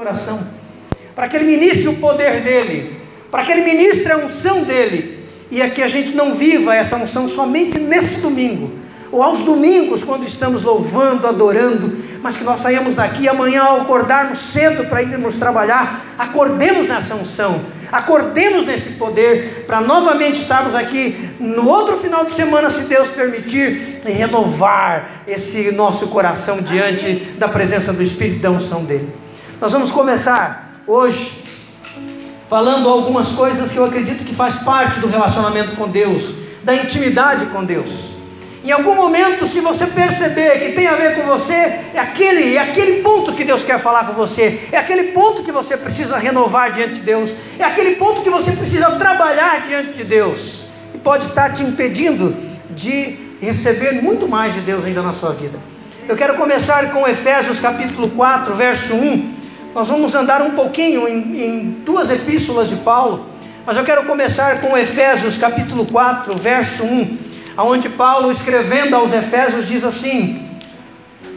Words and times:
coração, 0.00 0.40
para 1.14 1.28
que 1.28 1.36
Ele 1.36 1.44
ministre 1.44 1.88
o 1.88 1.96
poder 1.96 2.40
dEle, 2.40 2.96
para 3.30 3.44
que 3.44 3.52
Ele 3.52 3.60
ministre 3.60 4.10
a 4.10 4.16
unção 4.16 4.62
dEle, 4.62 5.26
e 5.50 5.60
é 5.60 5.68
que 5.68 5.82
a 5.82 5.88
gente 5.88 6.16
não 6.16 6.34
viva 6.34 6.74
essa 6.74 6.96
unção 6.96 7.28
somente 7.28 7.78
nesse 7.78 8.22
domingo, 8.22 8.72
ou 9.12 9.22
aos 9.22 9.40
domingos, 9.42 10.02
quando 10.02 10.26
estamos 10.26 10.62
louvando, 10.62 11.26
adorando, 11.26 11.98
mas 12.22 12.38
que 12.38 12.44
nós 12.44 12.60
saímos 12.60 12.96
daqui 12.96 13.28
amanhã 13.28 13.62
ao 13.62 13.82
acordarmos 13.82 14.38
cedo 14.38 14.88
para 14.88 15.02
irmos 15.02 15.36
trabalhar, 15.36 16.02
acordemos 16.18 16.88
nessa 16.88 17.14
unção, 17.14 17.60
acordemos 17.92 18.66
nesse 18.66 18.92
poder, 18.92 19.66
para 19.66 19.82
novamente 19.82 20.40
estarmos 20.40 20.74
aqui 20.74 21.28
no 21.38 21.68
outro 21.68 21.98
final 21.98 22.24
de 22.24 22.32
semana, 22.32 22.70
se 22.70 22.88
Deus 22.88 23.10
permitir, 23.10 24.00
e 24.06 24.10
renovar 24.10 25.24
esse 25.28 25.72
nosso 25.72 26.08
coração 26.08 26.62
diante 26.62 27.16
da 27.36 27.48
presença 27.48 27.92
do 27.92 28.02
Espírito 28.02 28.40
da 28.40 28.50
unção 28.50 28.82
dele. 28.84 29.20
Nós 29.60 29.72
vamos 29.72 29.92
começar 29.92 30.80
hoje 30.86 31.44
falando 32.48 32.88
algumas 32.88 33.32
coisas 33.32 33.70
que 33.70 33.76
eu 33.76 33.84
acredito 33.84 34.24
que 34.24 34.34
faz 34.34 34.62
parte 34.62 35.00
do 35.00 35.06
relacionamento 35.06 35.76
com 35.76 35.86
Deus, 35.86 36.32
da 36.64 36.74
intimidade 36.74 37.44
com 37.46 37.62
Deus. 37.62 37.90
Em 38.64 38.72
algum 38.72 38.94
momento, 38.94 39.46
se 39.46 39.60
você 39.60 39.88
perceber 39.88 40.60
que 40.60 40.72
tem 40.72 40.86
a 40.86 40.94
ver 40.94 41.14
com 41.14 41.26
você, 41.26 41.52
é 41.92 41.98
aquele, 41.98 42.56
é 42.56 42.60
aquele 42.60 43.02
ponto 43.02 43.34
que 43.34 43.44
Deus 43.44 43.62
quer 43.62 43.78
falar 43.78 44.06
com 44.06 44.14
você, 44.14 44.66
é 44.72 44.78
aquele 44.78 45.12
ponto 45.12 45.42
que 45.42 45.52
você 45.52 45.76
precisa 45.76 46.16
renovar 46.16 46.72
diante 46.72 46.94
de 46.94 47.02
Deus, 47.02 47.34
é 47.58 47.64
aquele 47.64 47.96
ponto 47.96 48.22
que 48.22 48.30
você 48.30 48.52
precisa 48.52 48.90
trabalhar 48.92 49.66
diante 49.68 49.92
de 49.92 50.04
Deus, 50.04 50.68
e 50.94 50.98
pode 50.98 51.26
estar 51.26 51.52
te 51.54 51.62
impedindo 51.62 52.34
de 52.70 53.36
receber 53.42 54.02
muito 54.02 54.26
mais 54.26 54.54
de 54.54 54.60
Deus 54.60 54.86
ainda 54.86 55.02
na 55.02 55.12
sua 55.12 55.34
vida. 55.34 55.58
Eu 56.08 56.16
quero 56.16 56.36
começar 56.36 56.92
com 56.92 57.06
Efésios 57.06 57.60
capítulo 57.60 58.08
4, 58.08 58.54
verso 58.54 58.94
1. 58.94 59.39
Nós 59.74 59.88
vamos 59.88 60.14
andar 60.14 60.42
um 60.42 60.50
pouquinho 60.50 61.06
em, 61.06 61.42
em 61.42 61.70
duas 61.84 62.10
epístolas 62.10 62.68
de 62.68 62.76
Paulo, 62.76 63.26
mas 63.64 63.76
eu 63.76 63.84
quero 63.84 64.04
começar 64.04 64.60
com 64.60 64.76
Efésios 64.76 65.38
capítulo 65.38 65.86
4, 65.86 66.36
verso 66.36 66.84
1 66.84 67.30
onde 67.56 67.88
Paulo, 67.88 68.30
escrevendo 68.30 68.96
aos 68.96 69.12
Efésios, 69.12 69.68
diz 69.68 69.84
assim: 69.84 70.48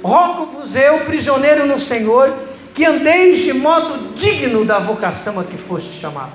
Rogo-vos 0.03 0.75
eu, 0.75 0.99
prisioneiro 1.01 1.65
no 1.65 1.79
Senhor, 1.79 2.33
que 2.73 2.85
andeis 2.85 3.39
de 3.39 3.53
modo 3.53 4.13
digno 4.15 4.65
da 4.65 4.79
vocação 4.79 5.39
a 5.39 5.43
que 5.43 5.57
fostes 5.57 5.99
chamados. 5.99 6.31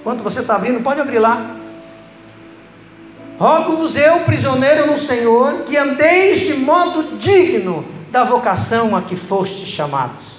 Enquanto 0.00 0.22
você 0.22 0.40
está 0.40 0.56
abrindo, 0.56 0.82
pode 0.82 1.00
abrir 1.00 1.18
lá. 1.18 1.56
Rogo-vos 3.38 3.96
eu, 3.96 4.20
prisioneiro 4.20 4.86
no 4.86 4.98
Senhor, 4.98 5.64
que 5.66 5.76
andeis 5.76 6.40
de 6.40 6.54
modo 6.54 7.16
digno 7.18 7.84
da 8.10 8.24
vocação 8.24 8.96
a 8.96 9.02
que 9.02 9.16
fostes 9.16 9.68
chamados. 9.68 10.33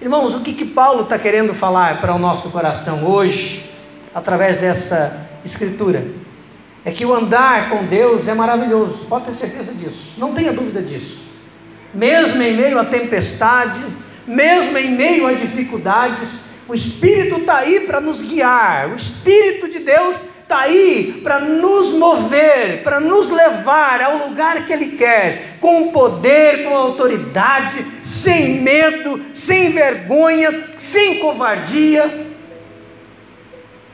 Irmãos, 0.00 0.34
o 0.34 0.40
que, 0.40 0.54
que 0.54 0.64
Paulo 0.64 1.02
está 1.02 1.18
querendo 1.18 1.54
falar 1.54 2.00
para 2.00 2.14
o 2.14 2.18
nosso 2.18 2.50
coração 2.50 3.04
hoje, 3.04 3.70
através 4.14 4.58
dessa 4.58 5.28
escritura? 5.44 6.04
é 6.84 6.90
que 6.90 7.04
o 7.04 7.14
andar 7.14 7.70
com 7.70 7.84
Deus 7.84 8.26
é 8.26 8.34
maravilhoso, 8.34 9.06
pode 9.06 9.26
ter 9.26 9.34
certeza 9.34 9.74
disso, 9.74 10.14
não 10.18 10.32
tenha 10.32 10.52
dúvida 10.52 10.80
disso. 10.80 11.28
Mesmo 11.92 12.42
em 12.42 12.54
meio 12.54 12.78
à 12.78 12.84
tempestade, 12.84 13.80
mesmo 14.26 14.78
em 14.78 14.92
meio 14.92 15.26
a 15.26 15.32
dificuldades, 15.32 16.50
o 16.68 16.74
Espírito 16.74 17.40
está 17.40 17.58
aí 17.58 17.80
para 17.80 18.00
nos 18.00 18.22
guiar, 18.22 18.90
o 18.90 18.96
Espírito 18.96 19.68
de 19.68 19.80
Deus 19.80 20.16
está 20.50 20.62
aí 20.62 21.20
para 21.22 21.38
nos 21.38 21.92
mover, 21.92 22.82
para 22.82 22.98
nos 22.98 23.30
levar 23.30 24.02
ao 24.02 24.26
lugar 24.26 24.66
que 24.66 24.72
Ele 24.72 24.96
quer, 24.96 25.58
com 25.60 25.92
poder, 25.92 26.64
com 26.64 26.76
autoridade, 26.76 27.86
sem 28.02 28.60
medo, 28.60 29.22
sem 29.32 29.70
vergonha, 29.70 30.64
sem 30.76 31.20
covardia. 31.20 32.28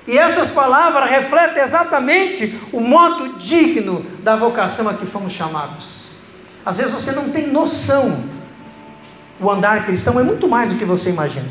E 0.06 0.16
essas 0.16 0.50
palavras 0.50 1.10
refletem 1.10 1.62
exatamente 1.62 2.58
o 2.72 2.80
modo 2.80 3.38
digno 3.38 4.06
da 4.20 4.34
vocação 4.34 4.88
a 4.88 4.94
que 4.94 5.04
fomos 5.04 5.34
chamados. 5.34 6.06
Às 6.64 6.78
vezes 6.78 6.92
você 6.92 7.12
não 7.12 7.28
tem 7.28 7.48
noção. 7.48 8.24
O 9.38 9.50
andar 9.50 9.84
cristão 9.84 10.18
é 10.18 10.22
muito 10.22 10.48
mais 10.48 10.70
do 10.70 10.76
que 10.76 10.84
você 10.86 11.10
imagina. 11.10 11.48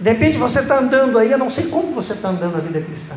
De 0.00 0.10
repente 0.10 0.38
você 0.38 0.60
está 0.60 0.78
andando 0.78 1.18
aí, 1.18 1.30
eu 1.30 1.38
não 1.38 1.50
sei 1.50 1.66
como 1.66 1.92
você 1.92 2.14
está 2.14 2.30
andando 2.30 2.56
a 2.56 2.60
vida 2.60 2.80
cristã. 2.80 3.16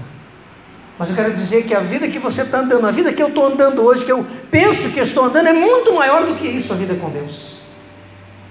Mas 0.99 1.09
eu 1.09 1.15
quero 1.15 1.33
dizer 1.33 1.63
que 1.63 1.73
a 1.73 1.79
vida 1.79 2.07
que 2.09 2.19
você 2.19 2.41
está 2.41 2.59
andando, 2.59 2.85
a 2.85 2.91
vida 2.91 3.11
que 3.13 3.23
eu 3.23 3.29
estou 3.29 3.47
andando 3.47 3.81
hoje, 3.81 4.03
que 4.03 4.11
eu 4.11 4.23
penso 4.51 4.89
que 4.89 4.99
estou 4.99 5.25
andando, 5.25 5.47
é 5.47 5.53
muito 5.53 5.93
maior 5.93 6.25
do 6.25 6.35
que 6.35 6.45
isso, 6.45 6.73
a 6.73 6.75
vida 6.75 6.93
com 6.95 7.09
Deus. 7.09 7.61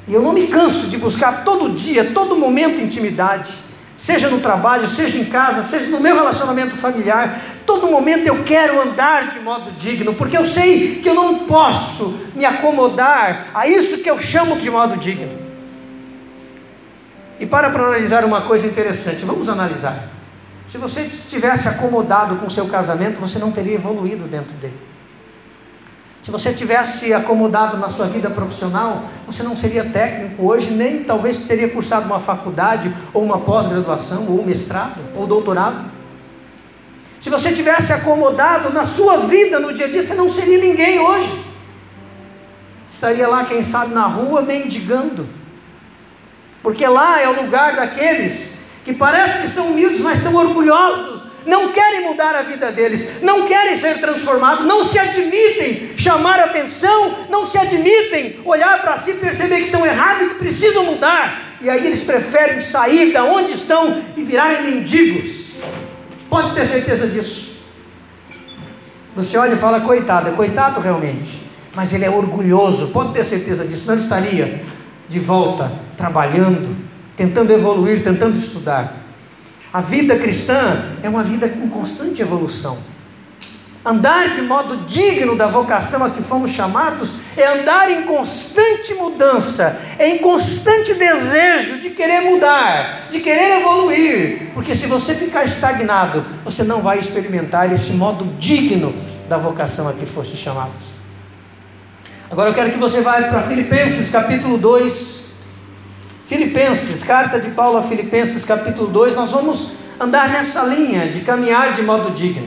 E 0.08 0.14
eu 0.14 0.22
não 0.22 0.32
me 0.32 0.46
canso 0.46 0.88
de 0.88 0.96
buscar 0.96 1.44
todo 1.44 1.68
dia, 1.74 2.12
todo 2.12 2.34
momento 2.34 2.80
intimidade 2.80 3.68
seja 3.98 4.28
no 4.28 4.40
trabalho, 4.40 4.88
seja 4.88 5.18
em 5.18 5.24
casa, 5.24 5.62
seja 5.64 5.90
no 5.90 6.00
meu 6.00 6.14
relacionamento 6.14 6.76
familiar, 6.76 7.40
todo 7.66 7.88
momento 7.88 8.24
eu 8.24 8.44
quero 8.44 8.80
andar 8.80 9.30
de 9.30 9.40
modo 9.40 9.72
digno, 9.72 10.14
porque 10.14 10.38
eu 10.38 10.44
sei 10.44 11.00
que 11.02 11.08
eu 11.08 11.14
não 11.14 11.40
posso 11.40 12.28
me 12.36 12.44
acomodar 12.44 13.50
a 13.52 13.66
isso 13.66 13.98
que 13.98 14.08
eu 14.08 14.20
chamo 14.20 14.56
de 14.56 14.70
modo 14.70 14.96
digno. 14.96 15.36
E 17.40 17.46
para 17.46 17.68
analisar 17.68 18.24
uma 18.24 18.42
coisa 18.42 18.68
interessante, 18.68 19.24
vamos 19.24 19.48
analisar. 19.48 20.17
Se 20.70 20.76
você 20.76 21.02
estivesse 21.02 21.66
acomodado 21.66 22.36
com 22.36 22.46
o 22.46 22.50
seu 22.50 22.66
casamento, 22.68 23.20
você 23.20 23.38
não 23.38 23.50
teria 23.50 23.74
evoluído 23.74 24.26
dentro 24.26 24.54
dele. 24.56 24.76
Se 26.20 26.30
você 26.30 26.52
tivesse 26.52 27.14
acomodado 27.14 27.78
na 27.78 27.88
sua 27.88 28.06
vida 28.06 28.28
profissional, 28.28 29.08
você 29.26 29.42
não 29.42 29.56
seria 29.56 29.84
técnico 29.86 30.46
hoje, 30.46 30.70
nem 30.70 31.02
talvez 31.02 31.38
teria 31.38 31.70
cursado 31.70 32.04
uma 32.04 32.20
faculdade, 32.20 32.94
ou 33.14 33.24
uma 33.24 33.40
pós-graduação, 33.40 34.26
ou 34.28 34.44
mestrado, 34.44 35.00
ou 35.16 35.26
doutorado. 35.26 35.90
Se 37.18 37.30
você 37.30 37.52
tivesse 37.52 37.94
acomodado 37.94 38.70
na 38.70 38.84
sua 38.84 39.20
vida 39.20 39.58
no 39.58 39.72
dia 39.72 39.86
a 39.86 39.88
dia, 39.88 40.02
você 40.02 40.14
não 40.14 40.30
seria 40.30 40.58
ninguém 40.58 41.00
hoje. 41.00 41.44
Estaria 42.90 43.26
lá, 43.26 43.46
quem 43.46 43.62
sabe, 43.62 43.94
na 43.94 44.06
rua 44.06 44.42
mendigando. 44.42 45.26
Porque 46.62 46.86
lá 46.86 47.22
é 47.22 47.28
o 47.28 47.42
lugar 47.42 47.74
daqueles 47.74 48.57
que 48.88 48.94
parece 48.94 49.42
que 49.42 49.48
são 49.52 49.66
humildes, 49.66 50.00
mas 50.00 50.18
são 50.20 50.34
orgulhosos 50.34 51.18
não 51.44 51.72
querem 51.72 52.04
mudar 52.04 52.34
a 52.34 52.42
vida 52.42 52.70
deles, 52.70 53.22
não 53.22 53.46
querem 53.46 53.76
ser 53.76 54.00
transformados, 54.00 54.66
não 54.66 54.84
se 54.84 54.98
admitem 54.98 55.90
chamar 55.96 56.38
atenção, 56.40 57.14
não 57.30 57.44
se 57.44 57.56
admitem 57.56 58.40
olhar 58.44 58.82
para 58.82 58.98
si 58.98 59.12
e 59.12 59.14
perceber 59.14 59.56
que 59.56 59.64
estão 59.64 59.84
errados 59.84 60.22
e 60.22 60.28
que 60.30 60.34
precisam 60.34 60.84
mudar. 60.84 61.56
E 61.62 61.70
aí 61.70 61.86
eles 61.86 62.02
preferem 62.02 62.60
sair 62.60 63.12
da 63.12 63.24
onde 63.24 63.54
estão 63.54 64.02
e 64.14 64.22
virarem 64.22 64.70
mendigos. 64.70 65.54
Pode 66.28 66.54
ter 66.54 66.66
certeza 66.66 67.06
disso. 67.06 67.56
Você 69.16 69.38
olha 69.38 69.54
e 69.54 69.58
fala, 69.58 69.80
coitado, 69.80 70.28
é 70.28 70.32
coitado 70.32 70.80
realmente. 70.80 71.40
Mas 71.74 71.94
ele 71.94 72.04
é 72.04 72.10
orgulhoso, 72.10 72.88
pode 72.88 73.14
ter 73.14 73.24
certeza 73.24 73.66
disso, 73.66 73.90
não 73.90 73.98
estaria 73.98 74.62
de 75.08 75.18
volta, 75.18 75.72
trabalhando, 75.96 76.87
tentando 77.18 77.52
evoluir, 77.52 78.04
tentando 78.04 78.38
estudar. 78.38 78.96
A 79.72 79.80
vida 79.80 80.16
cristã 80.16 80.96
é 81.02 81.08
uma 81.08 81.24
vida 81.24 81.46
em 81.48 81.68
constante 81.68 82.22
evolução. 82.22 82.78
Andar 83.84 84.30
de 84.34 84.42
modo 84.42 84.76
digno 84.86 85.34
da 85.34 85.48
vocação 85.48 86.04
a 86.04 86.10
que 86.10 86.22
fomos 86.22 86.52
chamados 86.52 87.14
é 87.36 87.60
andar 87.60 87.90
em 87.90 88.02
constante 88.02 88.94
mudança, 88.94 89.80
é 89.98 90.08
em 90.10 90.18
constante 90.18 90.94
desejo 90.94 91.80
de 91.80 91.90
querer 91.90 92.20
mudar, 92.20 93.08
de 93.10 93.18
querer 93.18 93.60
evoluir, 93.60 94.50
porque 94.54 94.76
se 94.76 94.86
você 94.86 95.14
ficar 95.14 95.44
estagnado, 95.44 96.24
você 96.44 96.62
não 96.62 96.82
vai 96.82 96.98
experimentar 96.98 97.72
esse 97.72 97.92
modo 97.92 98.26
digno 98.38 98.94
da 99.28 99.38
vocação 99.38 99.88
a 99.88 99.92
que 99.92 100.06
foste 100.06 100.36
chamados. 100.36 100.98
Agora 102.30 102.50
eu 102.50 102.54
quero 102.54 102.70
que 102.70 102.78
você 102.78 103.00
vá 103.00 103.22
para 103.22 103.42
Filipenses 103.42 104.10
capítulo 104.10 104.58
2, 104.58 105.17
Filipenses, 106.28 107.02
carta 107.02 107.40
de 107.40 107.50
Paulo 107.52 107.78
a 107.78 107.82
Filipenses, 107.82 108.44
capítulo 108.44 108.88
2, 108.88 109.16
nós 109.16 109.30
vamos 109.30 109.76
andar 109.98 110.28
nessa 110.28 110.62
linha 110.62 111.08
de 111.08 111.20
caminhar 111.20 111.72
de 111.72 111.82
modo 111.82 112.10
digno. 112.10 112.46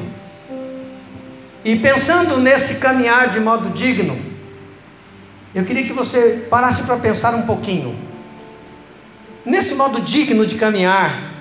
E 1.66 1.76
pensando 1.76 2.38
nesse 2.38 2.76
caminhar 2.76 3.30
de 3.30 3.40
modo 3.40 3.72
digno, 3.72 4.20
eu 5.56 5.66
queria 5.66 5.84
que 5.84 5.94
você 5.94 6.46
parasse 6.48 6.84
para 6.84 6.98
pensar 6.98 7.34
um 7.34 7.42
pouquinho. 7.42 7.98
Nesse 9.44 9.74
modo 9.74 10.00
digno 10.00 10.46
de 10.46 10.60
caminhar, 10.60 11.34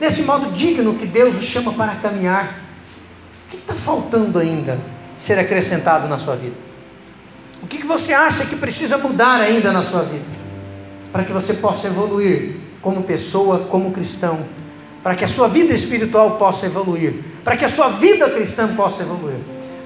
nesse 0.00 0.22
modo 0.22 0.52
digno 0.52 0.94
que 0.94 1.04
Deus 1.04 1.36
o 1.36 1.42
chama 1.42 1.72
para 1.72 1.96
caminhar, 1.96 2.60
o 3.46 3.50
que 3.50 3.56
está 3.56 3.74
faltando 3.74 4.38
ainda 4.38 4.78
ser 5.18 5.36
acrescentado 5.36 6.06
na 6.06 6.16
sua 6.16 6.36
vida? 6.36 6.54
O 7.60 7.66
que 7.66 7.84
você 7.84 8.14
acha 8.14 8.46
que 8.46 8.54
precisa 8.54 8.98
mudar 8.98 9.40
ainda 9.40 9.72
na 9.72 9.82
sua 9.82 10.02
vida? 10.02 10.41
Para 11.12 11.24
que 11.24 11.32
você 11.32 11.54
possa 11.54 11.88
evoluir 11.88 12.56
como 12.80 13.02
pessoa, 13.02 13.60
como 13.68 13.92
cristão, 13.92 14.40
para 15.02 15.14
que 15.14 15.24
a 15.24 15.28
sua 15.28 15.46
vida 15.46 15.74
espiritual 15.74 16.38
possa 16.38 16.66
evoluir, 16.66 17.22
para 17.44 17.56
que 17.56 17.64
a 17.64 17.68
sua 17.68 17.88
vida 17.88 18.28
cristã 18.30 18.74
possa 18.74 19.02
evoluir. 19.02 19.36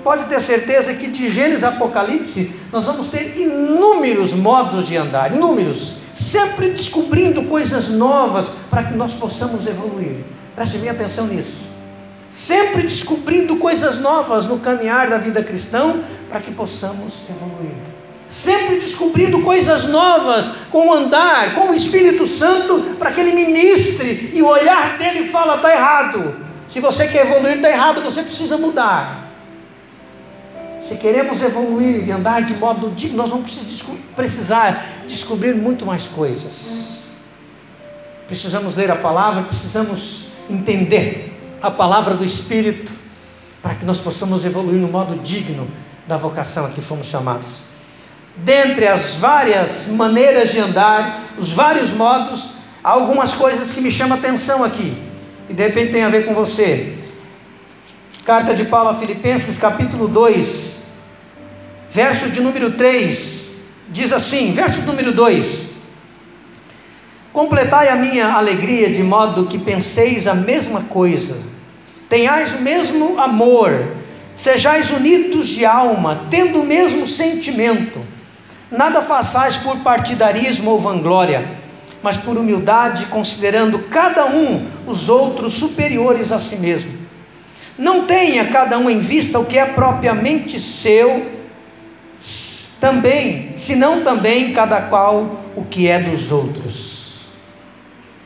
pode 0.04 0.26
ter 0.26 0.40
certeza 0.40 0.94
que 0.94 1.08
de 1.08 1.28
Gênesis 1.28 1.64
a 1.64 1.70
Apocalipse 1.70 2.52
nós 2.70 2.84
vamos 2.84 3.08
ter 3.08 3.36
inúmeros 3.36 4.32
modos 4.34 4.86
de 4.86 4.96
andar, 4.96 5.34
inúmeros, 5.34 5.96
sempre 6.14 6.70
descobrindo 6.70 7.42
coisas 7.46 7.90
novas 7.90 8.50
para 8.70 8.84
que 8.84 8.94
nós 8.94 9.14
possamos 9.14 9.66
evoluir. 9.66 10.24
Preste 10.54 10.78
bem 10.78 10.90
atenção 10.90 11.26
nisso. 11.26 11.66
Sempre 12.30 12.82
descobrindo 12.82 13.56
coisas 13.56 13.98
novas 13.98 14.46
no 14.46 14.60
caminhar 14.60 15.10
da 15.10 15.18
vida 15.18 15.42
cristã 15.42 15.96
para 16.28 16.40
que 16.40 16.52
possamos 16.52 17.24
evoluir. 17.28 17.74
Sempre 18.28 18.80
descobrindo 18.80 19.40
coisas 19.42 19.88
novas 19.88 20.50
com 20.70 20.88
o 20.88 20.92
andar, 20.92 21.54
com 21.54 21.70
o 21.70 21.74
Espírito 21.74 22.26
Santo, 22.26 22.96
para 22.98 23.12
que 23.12 23.20
ele 23.20 23.32
ministre 23.32 24.32
e 24.34 24.42
o 24.42 24.48
olhar 24.48 24.98
dele 24.98 25.30
fala: 25.30 25.56
está 25.56 25.72
errado. 25.72 26.36
Se 26.68 26.80
você 26.80 27.06
quer 27.06 27.26
evoluir, 27.26 27.56
está 27.56 27.70
errado, 27.70 28.02
você 28.02 28.22
precisa 28.22 28.58
mudar. 28.58 29.30
Se 30.78 30.98
queremos 30.98 31.40
evoluir 31.40 32.06
e 32.06 32.10
andar 32.10 32.42
de 32.42 32.54
modo 32.56 32.90
digno, 32.90 33.16
nós 33.16 33.30
vamos 33.30 33.58
precisar 34.14 34.86
descobrir 35.06 35.54
muito 35.54 35.86
mais 35.86 36.06
coisas. 36.06 37.14
Precisamos 38.26 38.76
ler 38.76 38.90
a 38.90 38.96
palavra, 38.96 39.44
precisamos 39.44 40.30
entender 40.50 41.32
a 41.62 41.70
palavra 41.70 42.14
do 42.14 42.24
Espírito, 42.24 42.92
para 43.62 43.74
que 43.76 43.84
nós 43.84 44.00
possamos 44.00 44.44
evoluir 44.44 44.80
no 44.80 44.88
modo 44.88 45.16
digno 45.22 45.66
da 46.06 46.16
vocação 46.16 46.66
a 46.66 46.70
que 46.70 46.80
fomos 46.80 47.06
chamados. 47.06 47.75
Dentre 48.36 48.86
as 48.86 49.16
várias 49.16 49.88
maneiras 49.88 50.52
de 50.52 50.58
andar, 50.58 51.22
os 51.38 51.52
vários 51.52 51.92
modos, 51.92 52.50
há 52.84 52.90
algumas 52.90 53.34
coisas 53.34 53.70
que 53.70 53.80
me 53.80 53.90
chamam 53.90 54.18
atenção 54.18 54.62
aqui, 54.62 54.96
e 55.48 55.54
de 55.54 55.62
repente 55.62 55.92
tem 55.92 56.04
a 56.04 56.08
ver 56.08 56.26
com 56.26 56.34
você. 56.34 56.94
Carta 58.24 58.54
de 58.54 58.64
Paulo 58.64 58.90
a 58.90 58.94
Filipenses, 58.94 59.56
capítulo 59.56 60.06
2, 60.06 60.82
verso 61.90 62.28
de 62.28 62.40
número 62.40 62.72
3, 62.72 63.50
diz 63.88 64.12
assim: 64.12 64.52
verso 64.52 64.82
número 64.82 65.12
2: 65.12 65.76
Completai 67.32 67.88
a 67.88 67.96
minha 67.96 68.32
alegria 68.34 68.90
de 68.90 69.02
modo 69.02 69.46
que 69.46 69.58
penseis 69.58 70.26
a 70.26 70.34
mesma 70.34 70.82
coisa, 70.82 71.38
tenhais 72.08 72.52
o 72.52 72.62
mesmo 72.62 73.18
amor, 73.18 73.92
sejais 74.36 74.90
unidos 74.90 75.48
de 75.48 75.64
alma, 75.64 76.26
tendo 76.30 76.60
o 76.60 76.66
mesmo 76.66 77.06
sentimento, 77.06 78.00
nada 78.70 79.02
façais 79.02 79.56
por 79.56 79.76
partidarismo 79.78 80.70
ou 80.70 80.78
vanglória, 80.78 81.46
mas 82.02 82.16
por 82.16 82.36
humildade, 82.36 83.06
considerando 83.06 83.78
cada 83.90 84.26
um 84.26 84.68
os 84.86 85.08
outros 85.08 85.54
superiores 85.54 86.32
a 86.32 86.38
si 86.38 86.56
mesmo 86.56 87.06
não 87.78 88.06
tenha 88.06 88.46
cada 88.46 88.78
um 88.78 88.88
em 88.88 89.00
vista 89.00 89.38
o 89.38 89.44
que 89.44 89.58
é 89.58 89.66
propriamente 89.66 90.58
seu, 90.58 91.30
também, 92.80 93.52
senão 93.56 94.02
também 94.02 94.52
cada 94.52 94.82
qual 94.82 95.42
o 95.54 95.64
que 95.64 95.88
é 95.88 96.00
dos 96.00 96.32
outros. 96.32 97.26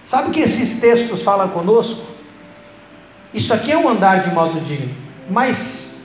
Sabe 0.05 0.29
o 0.29 0.33
que 0.33 0.41
esses 0.41 0.81
textos 0.81 1.23
falam 1.23 1.49
conosco? 1.49 2.11
Isso 3.33 3.53
aqui 3.55 3.71
é 3.71 3.79
um 3.79 3.89
andar 3.89 4.23
de 4.23 4.31
modo 4.33 4.61
digno, 4.61 4.93
mas 5.29 6.03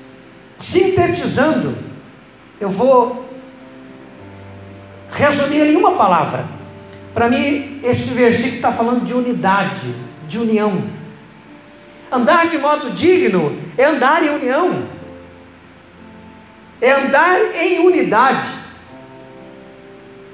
sintetizando, 0.58 1.78
eu 2.60 2.70
vou 2.70 3.25
resumir 5.16 5.62
em 5.62 5.76
uma 5.76 5.94
palavra. 5.94 6.46
Para 7.14 7.30
mim, 7.30 7.80
esse 7.84 8.14
versículo 8.14 8.56
está 8.56 8.72
falando 8.72 9.06
de 9.06 9.14
unidade, 9.14 9.96
de 10.28 10.38
união. 10.38 10.84
Andar 12.12 12.48
de 12.48 12.58
modo 12.58 12.92
digno 12.92 13.58
é 13.78 13.86
andar 13.86 14.24
em 14.24 14.30
união, 14.30 14.84
é 16.82 16.92
andar 16.92 17.38
em 17.56 17.80
unidade. 17.86 18.48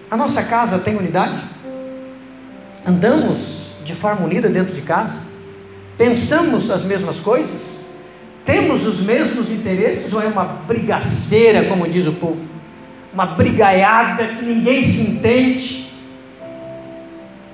A 0.10 0.18
nossa 0.18 0.44
casa 0.44 0.80
tem 0.80 0.98
unidade? 0.98 1.40
Andamos 2.86 3.76
de 3.86 3.94
forma 3.94 4.26
unida 4.26 4.50
dentro 4.50 4.74
de 4.74 4.82
casa? 4.82 5.22
Pensamos 5.98 6.70
as 6.70 6.84
mesmas 6.84 7.20
coisas? 7.20 7.82
Temos 8.44 8.86
os 8.86 9.00
mesmos 9.02 9.52
interesses 9.52 10.12
ou 10.12 10.22
é 10.22 10.26
uma 10.26 10.44
brigaceira, 10.44 11.66
como 11.66 11.88
diz 11.88 12.08
o 12.08 12.14
povo? 12.14 12.51
Uma 13.14 13.26
brigaiada 13.26 14.26
que 14.26 14.46
ninguém 14.46 14.84
se 14.84 15.12
entende? 15.12 15.92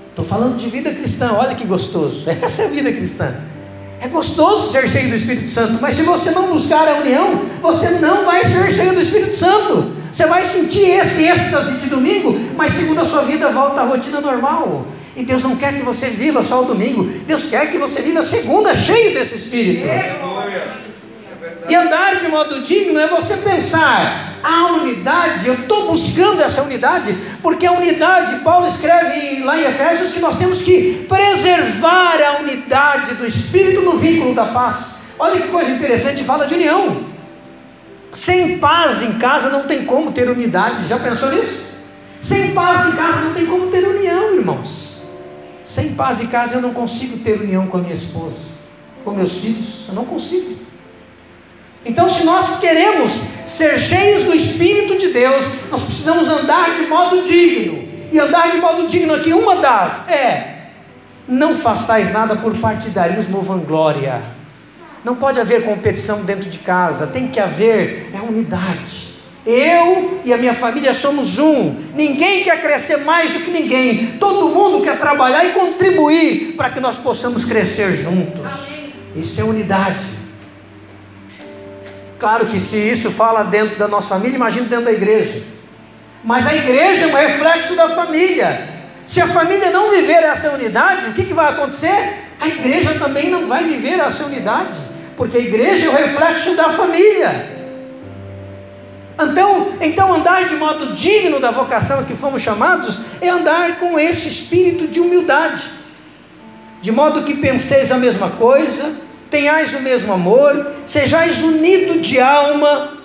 Estou 0.09 0.23
falando 0.23 0.57
de 0.57 0.67
vida 0.69 0.91
cristã, 0.91 1.33
olha 1.33 1.55
que 1.55 1.65
gostoso. 1.65 2.29
Essa 2.41 2.63
é 2.63 2.65
a 2.65 2.69
vida 2.69 2.91
cristã. 2.91 3.35
É 3.99 4.07
gostoso 4.07 4.71
ser 4.71 4.87
cheio 4.87 5.09
do 5.09 5.15
Espírito 5.15 5.49
Santo, 5.49 5.79
mas 5.81 5.95
se 5.95 6.03
você 6.03 6.31
não 6.31 6.51
buscar 6.53 6.87
a 6.87 6.99
união, 6.99 7.45
você 7.61 7.89
não 7.99 8.25
vai 8.25 8.43
ser 8.43 8.71
cheio 8.71 8.93
do 8.93 9.01
Espírito 9.01 9.35
Santo. 9.35 9.91
Você 10.11 10.25
vai 10.27 10.45
sentir 10.45 10.87
esse 10.89 11.23
êxtase 11.23 11.79
de 11.79 11.89
domingo, 11.89 12.39
mas 12.55 12.73
segundo 12.73 13.01
a 13.01 13.05
sua 13.05 13.23
vida 13.23 13.49
volta 13.49 13.81
à 13.81 13.85
rotina 13.85 14.21
normal. 14.21 14.85
E 15.15 15.23
Deus 15.23 15.43
não 15.43 15.55
quer 15.55 15.75
que 15.75 15.83
você 15.83 16.09
viva 16.09 16.43
só 16.43 16.61
o 16.61 16.65
domingo, 16.65 17.03
Deus 17.25 17.47
quer 17.47 17.71
que 17.71 17.77
você 17.79 18.03
viva 18.03 18.19
a 18.19 18.23
segunda 18.23 18.75
cheio 18.75 19.15
desse 19.15 19.35
Espírito. 19.35 19.87
E 21.69 21.75
andar 21.75 22.15
de 22.15 22.27
modo 22.29 22.61
digno 22.61 22.97
é 22.97 23.07
você 23.07 23.37
pensar, 23.37 24.39
a 24.41 24.67
unidade, 24.73 25.45
eu 25.45 25.55
estou 25.55 25.91
buscando 25.91 26.41
essa 26.41 26.61
unidade, 26.61 27.13
porque 27.41 27.65
a 27.65 27.73
unidade, 27.73 28.39
Paulo 28.41 28.65
escreve 28.65 29.43
lá 29.43 29.57
em 29.57 29.65
Efésios 29.65 30.11
que 30.11 30.21
nós 30.21 30.37
temos 30.37 30.61
que 30.61 31.05
preservar 31.09 32.21
a 32.21 32.39
unidade 32.39 33.15
do 33.15 33.27
Espírito 33.27 33.81
no 33.81 33.97
vínculo 33.97 34.33
da 34.33 34.45
paz. 34.45 34.99
Olha 35.19 35.41
que 35.41 35.49
coisa 35.49 35.71
interessante, 35.71 36.23
fala 36.23 36.47
de 36.47 36.53
união. 36.53 37.05
Sem 38.13 38.59
paz 38.59 39.03
em 39.03 39.19
casa 39.19 39.49
não 39.49 39.63
tem 39.63 39.83
como 39.83 40.13
ter 40.13 40.29
unidade, 40.29 40.87
já 40.87 40.97
pensou 40.97 41.31
nisso? 41.31 41.65
Sem 42.19 42.53
paz 42.53 42.87
em 42.87 42.95
casa 42.95 43.21
não 43.21 43.33
tem 43.33 43.45
como 43.45 43.67
ter 43.67 43.85
união, 43.85 44.35
irmãos. 44.35 45.03
Sem 45.65 45.95
paz 45.95 46.21
em 46.21 46.27
casa 46.27 46.55
eu 46.55 46.61
não 46.61 46.73
consigo 46.73 47.17
ter 47.19 47.41
união 47.41 47.67
com 47.67 47.77
a 47.77 47.81
minha 47.81 47.93
esposa, 47.93 48.37
com 49.03 49.11
meus 49.11 49.39
filhos, 49.39 49.83
eu 49.89 49.95
não 49.95 50.05
consigo. 50.05 50.55
Então, 51.85 52.09
se 52.09 52.25
nós 52.25 52.59
queremos 52.59 53.21
ser 53.45 53.77
cheios 53.77 54.23
do 54.23 54.35
Espírito 54.35 54.97
de 54.97 55.07
Deus, 55.09 55.45
nós 55.71 55.83
precisamos 55.83 56.27
andar 56.27 56.75
de 56.75 56.87
modo 56.87 57.23
digno. 57.23 57.87
E 58.11 58.19
andar 58.19 58.51
de 58.51 58.57
modo 58.57 58.87
digno 58.87 59.13
aqui, 59.13 59.33
uma 59.33 59.57
das 59.57 60.07
é: 60.09 60.57
não 61.27 61.55
façais 61.55 62.11
nada 62.11 62.35
por 62.35 62.55
partidarismo 62.55 63.37
ou 63.37 63.43
vanglória. 63.43 64.21
Não 65.03 65.15
pode 65.15 65.39
haver 65.39 65.63
competição 65.63 66.23
dentro 66.25 66.49
de 66.49 66.59
casa, 66.59 67.07
tem 67.07 67.27
que 67.27 67.39
haver 67.39 68.11
é 68.13 68.19
unidade. 68.19 69.07
Eu 69.45 70.19
e 70.25 70.33
a 70.33 70.37
minha 70.37 70.53
família 70.53 70.93
somos 70.93 71.39
um. 71.39 71.73
Ninguém 71.95 72.43
quer 72.43 72.61
crescer 72.61 72.97
mais 73.05 73.31
do 73.31 73.39
que 73.39 73.49
ninguém. 73.49 74.17
Todo 74.19 74.49
mundo 74.49 74.83
quer 74.83 74.99
trabalhar 74.99 75.45
e 75.45 75.53
contribuir 75.53 76.55
para 76.57 76.69
que 76.69 76.81
nós 76.81 76.97
possamos 76.97 77.45
crescer 77.45 77.93
juntos. 77.93 78.51
Isso 79.15 79.39
é 79.39 79.45
unidade. 79.45 80.16
Claro 82.19 82.47
que 82.47 82.59
se 82.59 82.77
isso 82.77 83.11
fala 83.11 83.43
dentro 83.43 83.77
da 83.77 83.87
nossa 83.87 84.09
família, 84.09 84.35
imagina 84.35 84.65
dentro 84.65 84.85
da 84.85 84.91
igreja. 84.91 85.43
Mas 86.23 86.47
a 86.47 86.55
igreja 86.55 87.05
é 87.05 87.07
um 87.07 87.15
reflexo 87.15 87.75
da 87.75 87.89
família. 87.89 88.75
Se 89.05 89.21
a 89.21 89.27
família 89.27 89.69
não 89.69 89.91
viver 89.91 90.23
essa 90.23 90.51
unidade, 90.51 91.07
o 91.07 91.13
que, 91.13 91.25
que 91.25 91.33
vai 91.33 91.49
acontecer? 91.49 92.25
A 92.39 92.47
igreja 92.47 92.95
também 92.95 93.29
não 93.29 93.47
vai 93.47 93.63
viver 93.63 93.99
essa 93.99 94.25
unidade, 94.25 94.79
porque 95.15 95.37
a 95.37 95.39
igreja 95.39 95.85
é 95.85 95.89
o 95.89 95.95
reflexo 95.95 96.55
da 96.55 96.69
família. 96.69 97.57
Então, 99.19 99.73
então 99.81 100.13
andar 100.13 100.45
de 100.45 100.55
modo 100.55 100.93
digno 100.93 101.39
da 101.39 101.51
vocação 101.51 101.99
a 101.99 102.03
que 102.03 102.15
fomos 102.15 102.41
chamados 102.41 103.01
é 103.21 103.29
andar 103.29 103.79
com 103.79 103.99
esse 103.99 104.27
espírito 104.27 104.87
de 104.87 104.99
humildade, 104.99 105.67
de 106.81 106.91
modo 106.91 107.23
que 107.23 107.35
penseis 107.35 107.91
a 107.91 107.97
mesma 107.97 108.29
coisa, 108.31 109.06
tenhais 109.29 109.73
o 109.73 109.81
mesmo 109.81 110.13
amor, 110.13 110.73
sejais 110.85 111.43
unidos 111.43 112.01
de 112.01 112.19
alma, 112.19 112.97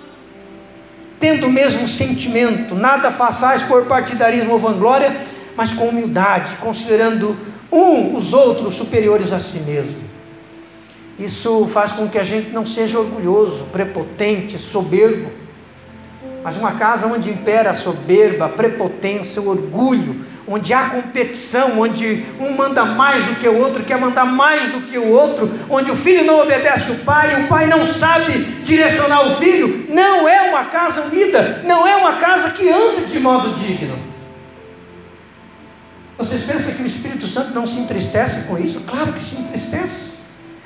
tendo 1.19 1.47
o 1.47 1.51
mesmo 1.51 1.87
sentimento, 1.87 2.75
nada 2.75 3.11
façais 3.11 3.63
por 3.63 3.85
partidarismo 3.85 4.53
ou 4.53 4.59
vanglória, 4.59 5.15
mas 5.55 5.73
com 5.73 5.85
humildade, 5.85 6.55
considerando 6.59 7.37
um 7.71 8.15
os 8.15 8.33
outros 8.33 8.75
superiores 8.75 9.31
a 9.31 9.39
si 9.39 9.59
mesmo. 9.59 10.03
Isso 11.17 11.67
faz 11.67 11.91
com 11.93 12.07
que 12.07 12.17
a 12.17 12.23
gente 12.23 12.49
não 12.49 12.65
seja 12.65 12.99
orgulhoso, 12.99 13.65
prepotente, 13.65 14.57
soberbo, 14.57 15.31
mas 16.43 16.57
uma 16.57 16.73
casa 16.73 17.07
onde 17.07 17.29
impera 17.29 17.71
a 17.71 17.73
soberba, 17.73 18.45
a 18.45 18.49
prepotência, 18.49 19.41
o 19.41 19.47
orgulho, 19.47 20.25
onde 20.47 20.73
há 20.73 20.89
competição, 20.89 21.79
onde 21.79 22.25
um 22.39 22.51
manda 22.51 22.83
mais 22.83 23.23
do 23.25 23.35
que 23.35 23.47
o 23.47 23.57
outro, 23.59 23.83
quer 23.83 23.97
mandar 23.97 24.25
mais 24.25 24.69
do 24.69 24.81
que 24.81 24.97
o 24.97 25.07
outro, 25.07 25.49
onde 25.69 25.91
o 25.91 25.95
filho 25.95 26.25
não 26.25 26.41
obedece 26.41 26.91
o 26.91 26.95
pai, 26.99 27.43
o 27.43 27.47
pai 27.47 27.67
não 27.67 27.87
sabe 27.87 28.33
direcionar 28.63 29.27
o 29.27 29.37
filho, 29.37 29.87
não 29.89 30.27
é 30.27 30.49
uma 30.49 30.65
casa 30.65 31.01
unida, 31.01 31.61
não 31.65 31.87
é 31.87 31.95
uma 31.95 32.13
casa 32.13 32.51
que 32.51 32.69
anda 32.69 33.01
de 33.01 33.19
modo 33.19 33.53
digno. 33.55 33.97
Vocês 36.17 36.43
pensam 36.43 36.73
que 36.73 36.83
o 36.83 36.87
Espírito 36.87 37.27
Santo 37.27 37.53
não 37.53 37.65
se 37.65 37.79
entristece 37.79 38.47
com 38.47 38.57
isso? 38.57 38.81
Claro 38.81 39.13
que 39.13 39.23
se 39.23 39.41
entristece. 39.41 40.23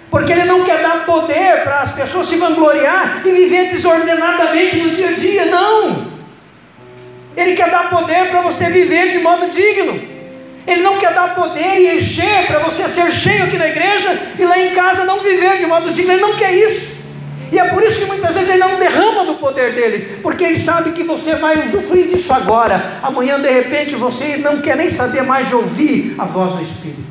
Porque 0.09 0.31
Ele 0.31 0.45
não 0.45 0.63
quer 0.63 0.81
dar 0.81 1.05
poder 1.05 1.63
para 1.63 1.81
as 1.81 1.91
pessoas 1.91 2.27
se 2.27 2.37
vangloriar 2.37 3.21
e 3.25 3.31
viver 3.31 3.69
desordenadamente 3.69 4.77
no 4.77 4.95
dia 4.95 5.09
a 5.09 5.13
dia, 5.13 5.45
não. 5.45 6.16
Ele 7.37 7.55
quer 7.55 7.69
dar 7.69 7.89
poder 7.91 8.29
para 8.29 8.41
você 8.41 8.65
viver 8.65 9.11
de 9.11 9.19
modo 9.19 9.49
digno. 9.51 10.17
Ele 10.65 10.81
não 10.81 10.97
quer 10.97 11.13
dar 11.13 11.35
poder 11.35 11.79
e 11.79 11.95
encher 11.95 12.47
para 12.47 12.59
você 12.59 12.89
ser 12.89 13.11
cheio 13.11 13.43
aqui 13.43 13.57
na 13.57 13.67
igreja 13.67 14.19
e 14.37 14.43
lá 14.43 14.59
em 14.59 14.73
casa 14.73 15.05
não 15.05 15.19
viver 15.21 15.59
de 15.59 15.67
modo 15.67 15.93
digno. 15.93 16.13
Ele 16.13 16.21
não 16.21 16.35
quer 16.35 16.51
isso. 16.53 16.97
E 17.51 17.59
é 17.59 17.63
por 17.69 17.81
isso 17.81 17.99
que 17.99 18.05
muitas 18.07 18.33
vezes 18.33 18.49
ele 18.49 18.57
não 18.57 18.77
derrama 18.77 19.23
do 19.23 19.35
poder 19.35 19.73
dele, 19.73 20.19
porque 20.21 20.43
ele 20.43 20.59
sabe 20.59 20.91
que 20.91 21.03
você 21.03 21.35
vai 21.35 21.65
usufruir 21.65 22.07
disso 22.07 22.33
agora. 22.33 22.99
Amanhã, 23.01 23.39
de 23.39 23.49
repente, 23.49 23.95
você 23.95 24.37
não 24.37 24.59
quer 24.59 24.75
nem 24.75 24.89
saber 24.89 25.23
mais 25.23 25.47
de 25.47 25.55
ouvir 25.55 26.15
a 26.17 26.25
voz 26.25 26.55
do 26.55 26.63
Espírito. 26.63 27.05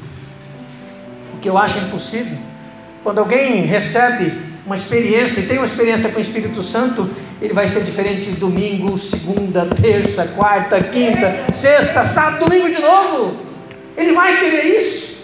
O 1.33 1.38
que 1.38 1.49
eu 1.49 1.56
acho 1.56 1.78
impossível. 1.78 2.37
Quando 3.02 3.21
alguém 3.21 3.62
recebe 3.62 4.33
uma 4.66 4.76
experiência 4.76 5.40
e 5.40 5.47
tem 5.47 5.56
uma 5.56 5.66
experiência 5.66 6.11
com 6.11 6.18
o 6.18 6.23
Espírito 6.23 6.62
Santo, 6.62 7.09
ele 7.40 7.52
vai 7.52 7.69
ser 7.69 7.85
diferente 7.85 8.31
domingo, 8.33 8.99
segunda, 8.99 9.66
terça, 9.66 10.26
quarta, 10.28 10.83
quinta, 10.83 11.52
sexta, 11.55 12.05
sábado, 12.05 12.47
domingo 12.47 12.69
de 12.69 12.81
novo. 12.81 13.37
Ele 13.97 14.12
vai 14.12 14.38
querer 14.38 14.64
isso. 14.64 15.16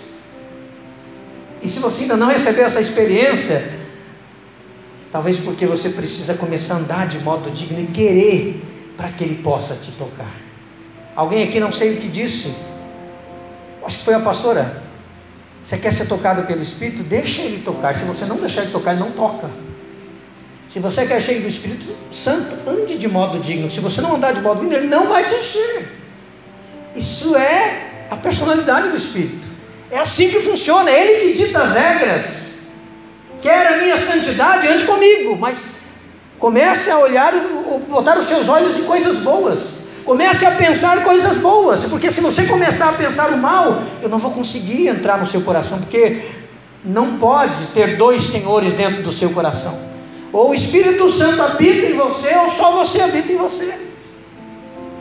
E 1.63 1.69
se 1.69 1.79
você 1.79 2.03
ainda 2.03 2.17
não 2.17 2.27
recebeu 2.27 2.67
essa 2.67 2.81
experiência, 2.81 3.83
Talvez 5.13 5.39
porque 5.39 5.67
você 5.67 5.91
precisa 5.91 6.33
começar 6.35 6.77
a 6.77 6.79
andar 6.79 7.07
de 7.07 7.19
modo 7.21 7.51
digno 7.51 7.79
e 7.79 7.87
querer 7.87 8.65
para 8.97 9.11
que 9.11 9.23
Ele 9.23 9.43
possa 9.43 9.75
te 9.75 9.93
tocar. 9.93 10.35
Alguém 11.15 11.45
aqui 11.45 11.61
não 11.61 11.71
sei 11.71 11.93
o 11.93 11.97
que 11.99 12.09
disse, 12.09 12.57
acho 13.85 13.99
que 13.99 14.05
foi 14.07 14.15
a 14.15 14.21
pastora. 14.21 14.83
Você 15.63 15.77
quer 15.77 15.93
ser 15.93 16.07
tocado 16.07 16.47
pelo 16.47 16.63
Espírito? 16.63 17.03
Deixa 17.03 17.43
Ele 17.43 17.63
tocar. 17.63 17.95
Se 17.95 18.07
você 18.07 18.25
não 18.25 18.37
deixar 18.37 18.63
Ele 18.63 18.73
tocar, 18.73 18.93
Ele 18.93 19.01
não 19.01 19.13
toca. 19.13 19.51
Se 20.73 20.81
você 20.81 21.05
quer 21.05 21.21
cheio 21.21 21.43
do 21.43 21.49
Espírito 21.49 21.95
Santo, 22.11 22.67
ande 22.67 22.97
de 22.97 23.07
modo 23.07 23.39
digno. 23.39 23.71
Se 23.71 23.79
você 23.81 24.01
não 24.01 24.17
andar 24.17 24.33
de 24.33 24.41
modo 24.41 24.61
digno, 24.61 24.75
Ele 24.75 24.87
não 24.87 25.07
vai 25.07 25.23
te 25.23 25.35
encher. 25.35 25.93
Isso 26.97 27.37
é 27.37 28.07
a 28.11 28.17
personalidade 28.17 28.89
do 28.89 28.97
Espírito. 28.97 29.47
É 29.91 29.99
assim 29.99 30.31
que 30.31 30.41
funciona. 30.41 30.91
É 30.91 31.07
Ele 31.07 31.33
que 31.33 31.45
dita 31.45 31.63
as 31.63 31.75
regras 31.75 32.53
quer 33.43 33.67
a 33.67 33.83
minha 33.83 33.99
santidade, 33.99 34.67
ande 34.67 34.85
comigo, 34.85 35.37
mas 35.37 35.81
comece 36.39 36.91
a 36.91 36.99
olhar, 36.99 37.35
botar 37.91 38.17
os 38.17 38.27
seus 38.27 38.49
olhos 38.49 38.79
em 38.79 38.85
coisas 38.85 39.19
boas. 39.19 39.83
Comece 40.07 40.47
a 40.47 40.53
pensar 40.53 41.05
coisas 41.05 41.37
boas, 41.37 41.85
porque 41.85 42.11
se 42.11 42.23
você 42.23 42.47
começar 42.47 42.89
a 42.89 42.93
pensar 42.95 43.31
o 43.31 43.37
mal, 43.37 43.83
eu 44.01 44.09
não 44.09 44.19
vou 44.19 44.31
conseguir 44.31 44.89
entrar 44.89 45.19
no 45.19 45.27
seu 45.27 45.43
coração, 45.43 45.81
porque 45.81 46.23
não 46.83 47.19
pode 47.19 47.67
ter 47.75 47.99
dois 47.99 48.23
senhores 48.23 48.73
dentro 48.73 49.03
do 49.03 49.13
seu 49.13 49.31
coração. 49.31 49.92
Ou 50.33 50.51
o 50.51 50.55
Espírito 50.55 51.11
Santo 51.11 51.43
habita 51.43 51.87
em 51.87 51.97
você, 51.97 52.35
ou 52.37 52.51
só 52.51 52.73
você 52.73 53.01
habita 53.01 53.33
em 53.33 53.37
você. 53.37 53.75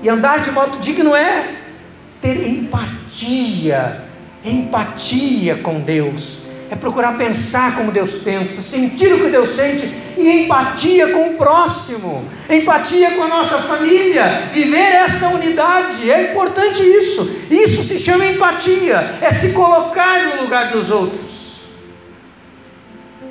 E 0.04 0.10
andar 0.10 0.40
de 0.42 0.52
modo 0.52 0.78
digno 0.80 1.16
é 1.16 1.46
ter 2.22 2.48
empatia, 2.48 4.04
empatia 4.44 5.56
com 5.58 5.80
Deus 5.80 6.42
é 6.72 6.76
procurar 6.76 7.18
pensar 7.18 7.76
como 7.76 7.92
Deus 7.92 8.14
pensa, 8.24 8.62
sentir 8.62 9.14
o 9.14 9.20
que 9.20 9.30
Deus 9.30 9.50
sente 9.50 9.94
e 10.18 10.44
empatia 10.44 11.10
com 11.10 11.32
o 11.32 11.34
próximo, 11.34 12.24
empatia 12.50 13.12
com 13.12 13.24
a 13.24 13.28
nossa 13.28 13.58
família, 13.58 14.44
viver 14.54 14.78
essa 14.78 15.28
unidade, 15.28 16.10
é 16.10 16.32
importante 16.32 16.82
isso. 16.82 17.30
Isso 17.52 17.84
se 17.84 18.00
chama 18.00 18.26
empatia, 18.26 19.18
é 19.22 19.34
se 19.34 19.52
colocar 19.52 20.28
no 20.28 20.44
lugar 20.44 20.72
dos 20.72 20.90
outros. 20.90 21.41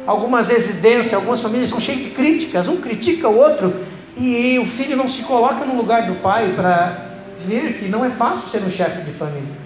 Algumas 0.06 0.48
residências, 0.48 1.14
algumas 1.14 1.40
famílias 1.40 1.68
são 1.68 1.80
cheias 1.80 2.00
de 2.00 2.10
críticas, 2.10 2.68
um 2.68 2.78
critica 2.78 3.28
o 3.28 3.36
outro 3.36 3.74
e 4.16 4.58
o 4.58 4.66
filho 4.66 4.96
não 4.96 5.08
se 5.08 5.22
coloca 5.22 5.64
no 5.64 5.76
lugar 5.76 6.02
do 6.02 6.16
pai 6.16 6.52
para 6.54 7.10
ver 7.46 7.78
que 7.78 7.88
não 7.88 8.04
é 8.04 8.10
fácil 8.10 8.48
ser 8.48 8.62
um 8.66 8.70
chefe 8.70 9.02
de 9.02 9.12
família. 9.12 9.60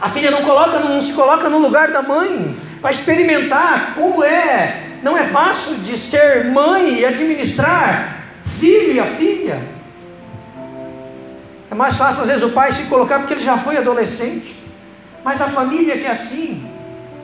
A 0.00 0.08
filha 0.08 0.30
não, 0.30 0.42
coloca, 0.42 0.78
não 0.78 1.02
se 1.02 1.12
coloca 1.12 1.48
no 1.48 1.58
lugar 1.58 1.90
da 1.90 2.02
mãe 2.02 2.56
para 2.80 2.92
experimentar 2.92 3.94
como 3.94 4.22
é. 4.22 4.84
Não 5.02 5.16
é 5.16 5.24
fácil 5.24 5.76
de 5.76 5.96
ser 5.96 6.46
mãe 6.46 7.00
e 7.00 7.04
administrar 7.04 8.24
filho 8.44 8.94
e 8.94 9.00
a 9.00 9.06
filha. 9.06 9.60
É 11.70 11.74
mais 11.74 11.96
fácil 11.96 12.22
às 12.22 12.28
vezes 12.28 12.42
o 12.42 12.50
pai 12.50 12.72
se 12.72 12.84
colocar 12.84 13.18
porque 13.18 13.34
ele 13.34 13.44
já 13.44 13.56
foi 13.56 13.76
adolescente. 13.76 14.54
Mas 15.24 15.40
a 15.40 15.46
família 15.46 15.96
que 15.96 16.04
é 16.04 16.12
assim. 16.12 16.67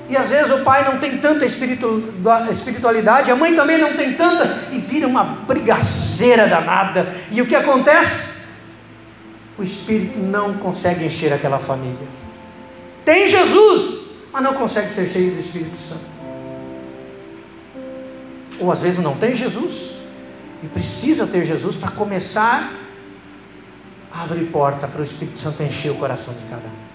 E 0.09 0.17
às 0.17 0.29
vezes 0.29 0.53
o 0.53 0.63
pai 0.63 0.85
não 0.85 0.99
tem 0.99 1.19
tanta 1.19 1.45
espiritualidade, 1.47 3.31
a 3.31 3.37
mãe 3.37 3.55
também 3.55 3.79
não 3.79 3.95
tem 3.95 4.13
tanta, 4.13 4.69
e 4.71 4.79
vira 4.79 5.09
uma 5.09 5.25
brigaceira 5.25 6.47
danada. 6.47 7.15
E 7.31 7.41
o 7.41 7.47
que 7.47 7.57
acontece? 7.57 8.45
O 9.59 9.63
espírito 9.63 10.19
não 10.19 10.55
consegue 10.55 11.07
encher 11.07 11.33
aquela 11.33 11.59
família 11.59 12.07
tem 13.05 13.29
Jesus, 13.29 14.07
mas 14.33 14.43
não 14.43 14.55
consegue 14.55 14.93
ser 14.95 15.09
cheio 15.11 15.35
do 15.35 15.41
Espírito 15.41 15.77
Santo. 15.87 16.05
Ou 18.61 18.73
às 18.73 18.81
vezes 18.81 19.05
não 19.05 19.17
tem 19.17 19.37
Jesus, 19.37 19.99
e 20.63 20.67
precisa 20.69 21.27
ter 21.27 21.45
Jesus 21.45 21.77
para 21.77 21.91
começar 21.91 22.73
a 24.11 24.23
abrir 24.23 24.47
porta 24.47 24.89
para 24.89 25.03
o 25.03 25.05
Espírito 25.05 25.39
Santo 25.39 25.63
encher 25.63 25.91
o 25.91 25.97
coração 25.97 26.33
de 26.33 26.45
cada 26.49 26.67
um. 26.67 26.94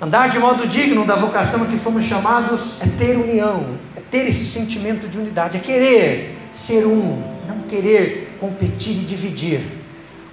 Andar 0.00 0.28
de 0.28 0.38
modo 0.38 0.66
digno 0.66 1.06
da 1.06 1.14
vocação 1.14 1.66
que 1.66 1.78
fomos 1.78 2.04
chamados 2.04 2.82
é 2.82 2.86
ter 2.98 3.16
união, 3.16 3.78
é 3.96 4.00
ter 4.00 4.28
esse 4.28 4.44
sentimento 4.44 5.08
de 5.08 5.18
unidade, 5.18 5.56
é 5.56 5.60
querer 5.60 6.38
ser 6.52 6.86
um, 6.86 7.22
não 7.48 7.62
querer 7.62 8.36
competir 8.38 8.92
e 8.92 9.04
dividir. 9.06 9.60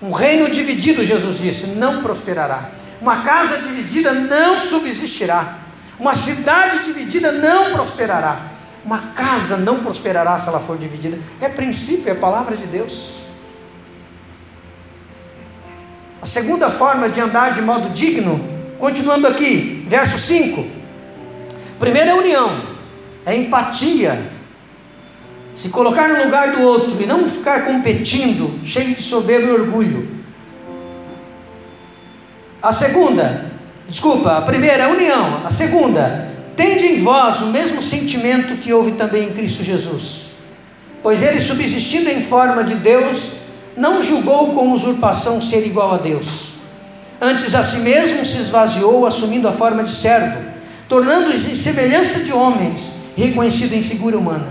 Um 0.02 0.12
reino 0.12 0.50
dividido, 0.50 1.06
Jesus 1.06 1.40
disse, 1.40 1.68
não 1.78 2.04
prosperará. 2.04 2.72
Uma 3.00 3.22
casa 3.22 3.60
dividida 3.60 4.14
não 4.14 4.60
subsistirá. 4.60 5.60
Uma 5.98 6.14
cidade 6.14 6.84
dividida 6.84 7.32
não 7.32 7.72
prosperará. 7.72 8.48
Uma 8.84 9.00
casa 9.16 9.56
não 9.56 9.80
prosperará 9.80 10.38
se 10.40 10.50
ela 10.50 10.60
for 10.60 10.78
dividida. 10.78 11.18
É 11.40 11.48
princípio, 11.48 12.12
é 12.12 12.16
palavra 12.16 12.58
de 12.58 12.66
Deus. 12.66 13.24
A 16.22 16.26
segunda 16.26 16.70
forma 16.70 17.08
de 17.08 17.22
andar 17.22 17.54
de 17.54 17.62
modo 17.62 17.90
digno, 17.90 18.53
continuando 18.84 19.28
aqui, 19.28 19.86
verso 19.88 20.18
5. 20.18 20.68
Primeiro 21.80 22.10
é 22.10 22.14
união, 22.16 22.52
é 23.26 23.34
empatia. 23.34 24.22
Se 25.56 25.70
colocar 25.70 26.10
no 26.10 26.26
lugar 26.26 26.52
do 26.52 26.64
outro 26.64 27.02
e 27.02 27.06
não 27.06 27.26
ficar 27.26 27.64
competindo, 27.64 28.60
cheio 28.66 28.94
de 28.94 29.02
soberbo 29.02 29.48
e 29.48 29.52
orgulho. 29.52 30.10
A 32.62 32.74
segunda, 32.74 33.54
desculpa, 33.88 34.40
a 34.40 34.42
primeira 34.42 34.84
é 34.84 34.88
união. 34.88 35.44
A 35.46 35.50
segunda, 35.50 36.30
tende 36.54 36.86
em 36.86 37.02
vós 37.02 37.40
o 37.40 37.48
mesmo 37.48 37.82
sentimento 37.82 38.58
que 38.58 38.74
houve 38.74 38.92
também 38.92 39.30
em 39.30 39.34
Cristo 39.34 39.64
Jesus. 39.64 40.32
Pois 41.02 41.24
ele, 41.24 41.40
subsistindo 41.40 42.10
em 42.10 42.22
forma 42.22 42.66
de 42.66 42.76
Deus, 42.76 43.36
não 43.78 44.02
julgou 44.02 44.54
com 44.54 44.74
usurpação 44.74 45.42
ser 45.42 45.66
igual 45.66 45.94
a 45.94 45.98
Deus. 45.98 46.53
Antes 47.22 47.56
a 47.56 47.64
si 47.64 47.80
mesmo 47.80 48.26
se 48.26 48.38
esvaziou, 48.38 49.06
assumindo 49.06 49.48
a 49.48 49.54
forma 49.54 49.84
de 49.84 49.92
servo, 49.92 50.40
tornando-se 50.90 51.52
em 51.52 51.56
semelhança 51.56 52.24
de 52.24 52.34
homens, 52.34 52.98
reconhecido 53.16 53.74
em 53.74 53.84
figura 53.84 54.18
humana. 54.18 54.48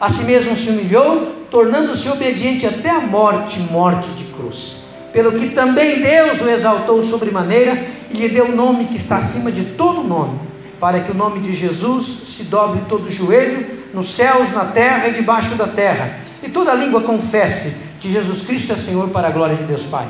A 0.00 0.08
si 0.08 0.24
mesmo 0.24 0.56
se 0.56 0.70
humilhou, 0.70 1.46
tornando-se 1.50 2.08
obediente 2.08 2.66
até 2.66 2.90
a 2.90 3.00
morte 3.00 3.60
morte 3.70 4.08
de 4.10 4.24
cruz 4.24 4.86
pelo 5.16 5.32
que 5.32 5.48
também 5.48 6.02
Deus 6.02 6.42
o 6.42 6.50
exaltou 6.50 7.02
sobremaneira 7.02 7.86
e 8.10 8.18
lhe 8.18 8.28
deu 8.28 8.44
o 8.44 8.52
um 8.52 8.54
nome 8.54 8.84
que 8.84 8.98
está 8.98 9.16
acima 9.16 9.50
de 9.50 9.64
todo 9.64 10.06
nome, 10.06 10.38
para 10.78 11.00
que 11.00 11.10
o 11.10 11.14
nome 11.14 11.40
de 11.40 11.54
Jesus 11.54 12.06
se 12.36 12.44
dobre 12.44 12.82
todo 12.86 13.06
o 13.06 13.10
joelho, 13.10 13.66
nos 13.94 14.14
céus, 14.14 14.52
na 14.52 14.66
terra 14.66 15.08
e 15.08 15.14
debaixo 15.14 15.54
da 15.54 15.66
terra, 15.66 16.18
e 16.42 16.50
toda 16.50 16.74
língua 16.74 17.00
confesse 17.00 17.76
que 17.98 18.12
Jesus 18.12 18.42
Cristo 18.42 18.74
é 18.74 18.76
Senhor 18.76 19.08
para 19.08 19.28
a 19.28 19.30
glória 19.30 19.56
de 19.56 19.64
Deus 19.64 19.84
Pai. 19.84 20.06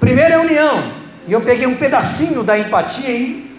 Primeiro 0.00 0.34
é 0.34 0.38
união, 0.38 0.92
e 1.26 1.32
eu 1.32 1.40
peguei 1.40 1.66
um 1.66 1.76
pedacinho 1.76 2.42
da 2.42 2.58
empatia 2.58 3.10
e 3.10 3.50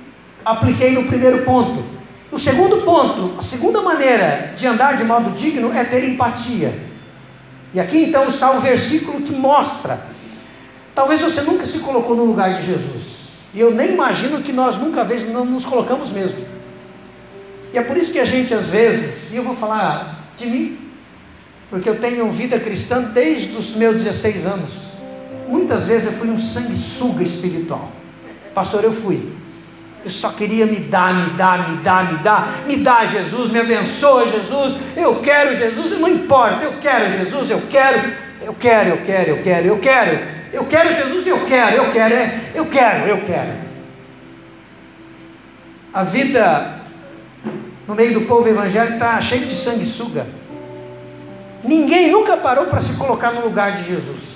apliquei 0.43 0.91
no 0.91 1.03
primeiro 1.03 1.43
ponto. 1.43 1.83
O 2.31 2.39
segundo 2.39 2.77
ponto, 2.83 3.35
a 3.37 3.41
segunda 3.41 3.81
maneira 3.81 4.53
de 4.55 4.67
andar 4.67 4.95
de 4.95 5.03
modo 5.03 5.31
digno 5.31 5.75
é 5.75 5.83
ter 5.83 6.03
empatia. 6.03 6.73
E 7.73 7.79
aqui 7.79 8.05
então 8.05 8.27
está 8.27 8.51
o 8.51 8.59
versículo 8.59 9.21
que 9.21 9.31
mostra. 9.31 9.99
Talvez 10.95 11.21
você 11.21 11.41
nunca 11.41 11.65
se 11.65 11.79
colocou 11.79 12.15
no 12.15 12.25
lugar 12.25 12.55
de 12.55 12.65
Jesus. 12.65 13.19
E 13.53 13.59
eu 13.59 13.71
nem 13.71 13.93
imagino 13.93 14.41
que 14.41 14.51
nós 14.51 14.77
nunca 14.77 15.03
vez 15.03 15.27
não 15.27 15.45
nos 15.45 15.65
colocamos 15.65 16.11
mesmo. 16.11 16.45
E 17.73 17.77
é 17.77 17.83
por 17.83 17.97
isso 17.97 18.11
que 18.11 18.19
a 18.19 18.25
gente 18.25 18.53
às 18.53 18.67
vezes, 18.67 19.33
e 19.33 19.37
eu 19.37 19.43
vou 19.43 19.55
falar 19.55 20.31
de 20.35 20.47
mim, 20.47 20.77
porque 21.69 21.89
eu 21.89 21.99
tenho 21.99 22.31
vida 22.31 22.59
cristã 22.59 23.01
desde 23.01 23.55
os 23.55 23.75
meus 23.75 23.97
16 23.97 24.45
anos. 24.45 24.88
Muitas 25.49 25.87
vezes 25.87 26.05
eu 26.05 26.11
fui 26.11 26.29
um 26.29 26.37
sanguessuga 26.37 27.23
espiritual. 27.23 27.91
Pastor, 28.53 28.83
eu 28.83 28.93
fui. 28.93 29.33
Eu 30.05 30.11
só 30.11 30.29
queria 30.29 30.67
me 30.67 30.75
dar, 30.75 31.11
me 31.11 31.31
dar, 31.31 31.71
me 31.71 31.77
dar, 31.77 32.13
me 32.13 32.19
dar. 32.19 32.67
Me 32.67 32.77
dá 32.77 33.03
Jesus, 33.03 33.51
me 33.51 33.59
abençoa 33.59 34.29
Jesus. 34.29 34.75
Eu 34.95 35.15
quero 35.21 35.55
Jesus, 35.55 35.99
não 35.99 36.07
importa. 36.07 36.63
Eu 36.63 36.73
quero 36.73 37.09
Jesus, 37.09 37.49
eu 37.49 37.63
quero. 37.67 38.13
Eu 38.43 38.53
quero, 38.53 38.89
eu 38.89 38.97
quero, 38.97 39.29
eu 39.31 39.43
quero, 39.43 39.67
eu 39.67 39.79
quero. 39.79 40.39
Eu 40.53 40.65
quero 40.65 40.93
Jesus, 40.93 41.25
eu 41.25 41.43
quero, 41.47 41.75
eu 41.77 41.91
quero, 41.91 42.15
eu 42.53 42.65
quero, 42.67 43.07
eu 43.07 43.25
quero. 43.25 43.53
A 45.91 46.03
vida 46.03 46.79
no 47.87 47.95
meio 47.95 48.13
do 48.13 48.21
povo 48.21 48.47
evangélico 48.47 48.93
está 48.93 49.19
cheia 49.19 49.47
de 49.47 49.55
sanguessuga. 49.55 50.27
Ninguém 51.63 52.11
nunca 52.11 52.37
parou 52.37 52.67
para 52.67 52.79
se 52.79 52.97
colocar 52.97 53.31
no 53.31 53.41
lugar 53.41 53.77
de 53.77 53.87
Jesus. 53.89 54.28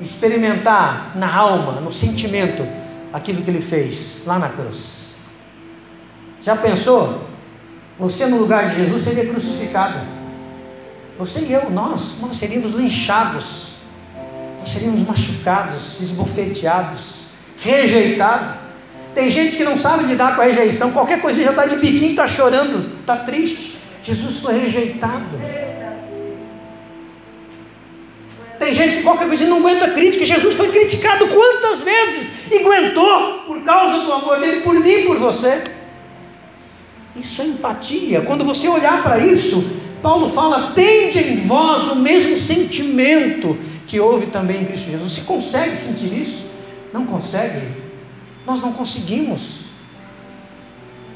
Experimentar 0.00 1.12
na 1.16 1.34
alma, 1.34 1.80
no 1.80 1.92
sentimento, 1.92 2.66
aquilo 3.12 3.42
que 3.42 3.50
ele 3.50 3.60
fez 3.60 4.22
lá 4.26 4.38
na 4.38 4.48
cruz. 4.48 5.16
Já 6.40 6.56
pensou? 6.56 7.28
Você 7.98 8.26
no 8.26 8.38
lugar 8.38 8.70
de 8.70 8.84
Jesus 8.84 9.04
seria 9.04 9.26
crucificado. 9.26 9.98
Você 11.18 11.40
e 11.40 11.52
eu, 11.52 11.70
nós, 11.70 12.18
nós 12.20 12.36
seríamos 12.36 12.72
linchados. 12.72 13.72
Nós 14.60 14.70
seríamos 14.70 15.06
machucados, 15.06 16.00
esbofeteados, 16.00 17.26
rejeitados. 17.58 18.56
Tem 19.14 19.30
gente 19.30 19.56
que 19.56 19.64
não 19.64 19.76
sabe 19.76 20.04
lidar 20.04 20.36
com 20.36 20.42
a 20.42 20.44
rejeição. 20.44 20.92
Qualquer 20.92 21.20
coisinha 21.20 21.46
já 21.46 21.50
está 21.50 21.66
de 21.66 21.76
biquinho, 21.76 22.10
está 22.10 22.28
chorando, 22.28 23.00
está 23.00 23.16
triste. 23.16 23.78
Jesus 24.04 24.36
foi 24.36 24.60
rejeitado. 24.60 25.67
Gente 28.78 28.96
que 28.96 29.02
qualquer 29.02 29.26
coisa 29.26 29.44
não 29.46 29.58
aguenta 29.58 29.90
crítica. 29.90 30.24
Jesus 30.24 30.54
foi 30.54 30.70
criticado 30.70 31.26
quantas 31.28 31.80
vezes 31.80 32.30
e 32.50 32.58
aguentou 32.58 33.42
por 33.46 33.62
causa 33.64 34.04
do 34.04 34.12
amor 34.12 34.38
dele 34.40 34.60
por 34.60 34.74
mim, 34.74 35.04
por 35.06 35.18
você. 35.18 35.64
Isso 37.16 37.42
é 37.42 37.46
empatia. 37.46 38.22
Quando 38.22 38.44
você 38.44 38.68
olhar 38.68 39.02
para 39.02 39.18
isso, 39.18 39.64
Paulo 40.00 40.28
fala: 40.28 40.72
tende 40.72 41.18
em 41.18 41.46
vós 41.46 41.90
o 41.90 41.96
mesmo 41.96 42.38
sentimento 42.38 43.58
que 43.86 43.98
houve 43.98 44.26
também 44.26 44.62
em 44.62 44.64
Cristo 44.64 44.90
Jesus. 44.90 45.12
Você 45.12 45.20
consegue 45.22 45.76
sentir 45.76 46.12
isso? 46.18 46.48
Não 46.92 47.04
consegue? 47.04 47.66
Nós 48.46 48.62
não 48.62 48.72
conseguimos. 48.72 49.66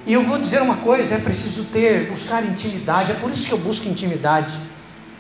E 0.04 0.12
eu 0.12 0.24
vou 0.24 0.38
dizer 0.38 0.60
uma 0.60 0.76
coisa: 0.76 1.14
é 1.14 1.18
preciso 1.18 1.66
ter, 1.66 2.10
buscar 2.10 2.44
intimidade. 2.44 3.12
É 3.12 3.14
por 3.14 3.30
isso 3.30 3.46
que 3.46 3.52
eu 3.52 3.58
busco 3.58 3.88
intimidade. 3.88 4.52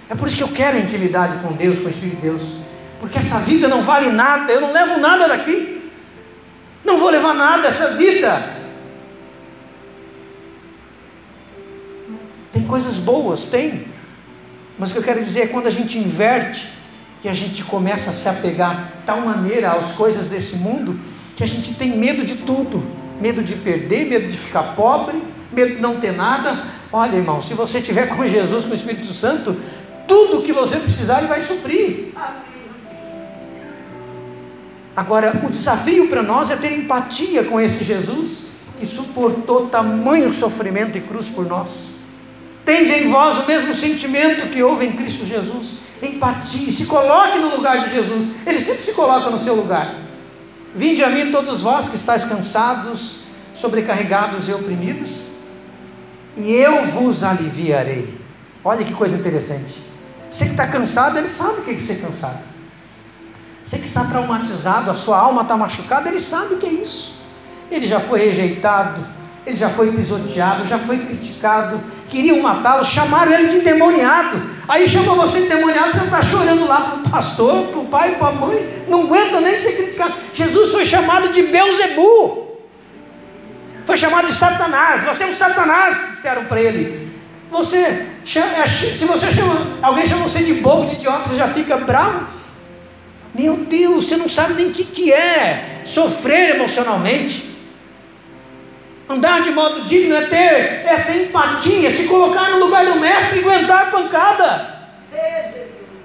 É 0.08 0.14
por 0.14 0.28
isso 0.28 0.36
que 0.36 0.42
eu 0.42 0.48
quero 0.48 0.78
intimidade 0.78 1.38
com 1.38 1.52
Deus, 1.54 1.80
com 1.80 1.86
o 1.86 1.90
Espírito 1.90 2.16
de 2.16 2.22
Deus. 2.22 2.42
Porque 3.00 3.18
essa 3.18 3.40
vida 3.40 3.66
não 3.66 3.82
vale 3.82 4.10
nada, 4.10 4.52
eu 4.52 4.60
não 4.60 4.72
levo 4.72 5.00
nada 5.00 5.26
daqui. 5.26 5.90
Não 6.84 6.98
vou 6.98 7.10
levar 7.10 7.34
nada 7.34 7.68
essa 7.68 7.92
vida. 7.92 8.62
Tem 12.52 12.64
coisas 12.64 12.96
boas, 12.96 13.46
tem. 13.46 13.86
Mas 14.78 14.90
o 14.90 14.92
que 14.92 14.98
eu 14.98 15.04
quero 15.04 15.22
dizer 15.22 15.42
é 15.42 15.46
quando 15.46 15.66
a 15.66 15.70
gente 15.70 15.98
inverte 15.98 16.68
e 17.24 17.28
a 17.28 17.34
gente 17.34 17.64
começa 17.64 18.10
a 18.10 18.12
se 18.12 18.28
apegar 18.28 18.92
de 18.96 19.06
tal 19.06 19.20
maneira 19.20 19.72
às 19.72 19.92
coisas 19.92 20.28
desse 20.28 20.56
mundo 20.56 20.98
que 21.36 21.42
a 21.42 21.46
gente 21.46 21.74
tem 21.74 21.96
medo 21.96 22.24
de 22.24 22.36
tudo, 22.36 22.82
medo 23.20 23.42
de 23.42 23.54
perder, 23.54 24.06
medo 24.06 24.28
de 24.28 24.36
ficar 24.36 24.74
pobre, 24.74 25.22
medo 25.52 25.76
de 25.76 25.80
não 25.80 25.96
ter 25.96 26.12
nada. 26.12 26.66
Olha, 26.92 27.16
irmão, 27.16 27.40
se 27.40 27.54
você 27.54 27.80
tiver 27.80 28.06
com 28.06 28.26
Jesus, 28.26 28.64
com 28.64 28.72
o 28.72 28.74
Espírito 28.74 29.14
Santo, 29.14 29.56
tudo 30.12 30.42
que 30.42 30.52
você 30.52 30.76
precisar, 30.76 31.20
Ele 31.20 31.28
vai 31.28 31.40
suprir. 31.40 32.12
Agora, 34.94 35.40
o 35.42 35.50
desafio 35.50 36.06
para 36.08 36.22
nós 36.22 36.50
é 36.50 36.56
ter 36.56 36.72
empatia 36.72 37.44
com 37.44 37.58
esse 37.58 37.82
Jesus 37.82 38.48
que 38.78 38.86
suportou 38.86 39.68
tamanho 39.68 40.30
sofrimento 40.30 40.98
e 40.98 41.00
cruz 41.00 41.30
por 41.30 41.46
nós. 41.46 41.70
Tende 42.62 42.92
em 42.92 43.08
vós 43.08 43.38
o 43.38 43.46
mesmo 43.46 43.74
sentimento 43.74 44.50
que 44.50 44.62
houve 44.62 44.84
em 44.84 44.92
Cristo 44.92 45.24
Jesus. 45.24 45.78
Empatia, 46.02 46.70
se 46.70 46.84
coloque 46.84 47.38
no 47.38 47.56
lugar 47.56 47.82
de 47.82 47.94
Jesus. 47.94 48.28
Ele 48.46 48.60
sempre 48.60 48.82
se 48.82 48.92
coloca 48.92 49.30
no 49.30 49.40
seu 49.40 49.54
lugar. 49.54 49.94
Vinde 50.74 51.02
a 51.02 51.08
mim 51.08 51.30
todos 51.30 51.62
vós 51.62 51.88
que 51.88 51.96
estáis 51.96 52.26
cansados, 52.26 53.20
sobrecarregados 53.54 54.46
e 54.46 54.52
oprimidos, 54.52 55.22
e 56.36 56.50
eu 56.50 56.84
vos 56.86 57.24
aliviarei. 57.24 58.12
Olha 58.62 58.84
que 58.84 58.92
coisa 58.92 59.16
interessante. 59.16 59.91
Você 60.32 60.46
que 60.46 60.52
está 60.52 60.66
cansado, 60.66 61.18
ele 61.18 61.28
sabe 61.28 61.60
o 61.60 61.62
que 61.62 61.72
é 61.72 61.78
ser 61.78 62.00
cansado. 62.00 62.38
Você 63.66 63.76
que 63.76 63.86
está 63.86 64.04
traumatizado, 64.04 64.90
a 64.90 64.94
sua 64.94 65.18
alma 65.18 65.42
está 65.42 65.58
machucada, 65.58 66.08
ele 66.08 66.18
sabe 66.18 66.54
o 66.54 66.56
que 66.56 66.66
é 66.66 66.72
isso. 66.72 67.22
Ele 67.70 67.86
já 67.86 68.00
foi 68.00 68.20
rejeitado, 68.20 69.04
ele 69.46 69.58
já 69.58 69.68
foi 69.68 69.92
pisoteado, 69.92 70.66
já 70.66 70.78
foi 70.78 70.96
criticado, 70.96 71.78
queriam 72.08 72.40
matá-lo, 72.40 72.82
chamaram 72.82 73.30
ele 73.30 73.48
de 73.48 73.56
endemoniado. 73.58 74.40
Aí 74.66 74.88
chama 74.88 75.14
você 75.14 75.40
de 75.40 75.46
endemoniado, 75.46 75.92
você 75.92 76.04
está 76.04 76.22
chorando 76.22 76.66
lá 76.66 76.80
para 76.80 76.96
o 76.96 77.10
pastor, 77.10 77.66
para 77.66 77.80
o 77.80 77.86
pai, 77.86 78.14
para 78.14 78.28
a 78.28 78.32
mãe, 78.32 78.84
não 78.88 79.02
aguenta 79.02 79.38
nem 79.38 79.60
ser 79.60 79.72
criticado. 79.76 80.14
Jesus 80.32 80.72
foi 80.72 80.86
chamado 80.86 81.28
de 81.28 81.42
Beuzebu, 81.42 82.56
foi 83.84 83.98
chamado 83.98 84.28
de 84.28 84.34
Satanás, 84.34 85.02
você 85.04 85.24
é 85.24 85.26
um 85.26 85.34
Satanás, 85.34 86.12
disseram 86.12 86.46
para 86.46 86.58
ele. 86.58 87.12
Você, 87.50 88.11
se 88.24 89.04
você 89.04 89.32
chama, 89.32 89.78
alguém 89.82 90.06
chama 90.06 90.24
você 90.24 90.42
de 90.42 90.54
bobo, 90.54 90.88
de 90.88 90.94
idiota, 90.94 91.28
você 91.28 91.36
já 91.36 91.48
fica 91.48 91.76
bravo? 91.78 92.26
Meu 93.34 93.58
Deus, 93.58 94.06
você 94.06 94.16
não 94.16 94.28
sabe 94.28 94.54
nem 94.54 94.68
o 94.68 94.72
que, 94.72 94.84
que 94.84 95.12
é 95.12 95.80
sofrer 95.84 96.56
emocionalmente. 96.56 97.50
Andar 99.08 99.42
de 99.42 99.50
modo 99.50 99.82
digno 99.82 100.14
é 100.14 100.22
ter 100.22 100.86
essa 100.86 101.12
empatia, 101.12 101.90
se 101.90 102.04
colocar 102.04 102.50
no 102.50 102.64
lugar 102.64 102.84
do 102.84 103.00
mestre 103.00 103.40
e 103.40 103.42
aguentar 103.42 103.82
a 103.82 103.90
pancada. 103.90 104.72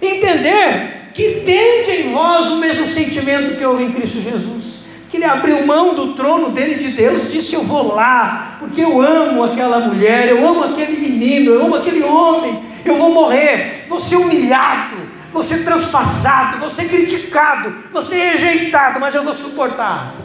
Entender 0.01 1.11
que 1.13 1.41
tem 1.45 2.01
em 2.01 2.13
vós 2.13 2.47
o 2.47 2.57
mesmo 2.57 2.89
sentimento 2.89 3.57
que 3.57 3.65
houve 3.65 3.83
em 3.83 3.91
Cristo 3.91 4.21
Jesus 4.21 4.77
que 5.09 5.17
ele 5.17 5.25
abriu 5.25 5.65
mão 5.65 5.93
do 5.95 6.13
trono 6.13 6.49
dele 6.51 6.75
de 6.75 6.89
Deus, 6.89 7.31
disse: 7.31 7.55
Eu 7.55 7.63
vou 7.63 7.95
lá, 7.95 8.46
porque 8.59 8.81
eu 8.81 9.01
amo 9.01 9.43
aquela 9.43 9.79
mulher, 9.79 10.27
eu 10.29 10.47
amo 10.47 10.63
aquele 10.63 10.97
menino, 10.97 11.51
eu 11.51 11.65
amo 11.65 11.75
aquele 11.75 12.03
homem, 12.03 12.63
eu 12.83 12.97
vou 12.97 13.13
morrer, 13.13 13.85
vou 13.87 13.99
ser 13.99 14.15
humilhado, 14.15 14.97
vou 15.31 15.43
ser 15.43 15.63
transpassado, 15.63 16.59
vou 16.59 16.69
ser 16.69 16.89
criticado, 16.89 17.73
vou 17.91 18.01
ser 18.01 18.31
rejeitado, 18.31 18.99
mas 18.99 19.13
eu 19.13 19.23
vou 19.23 19.35
suportar. 19.35 20.15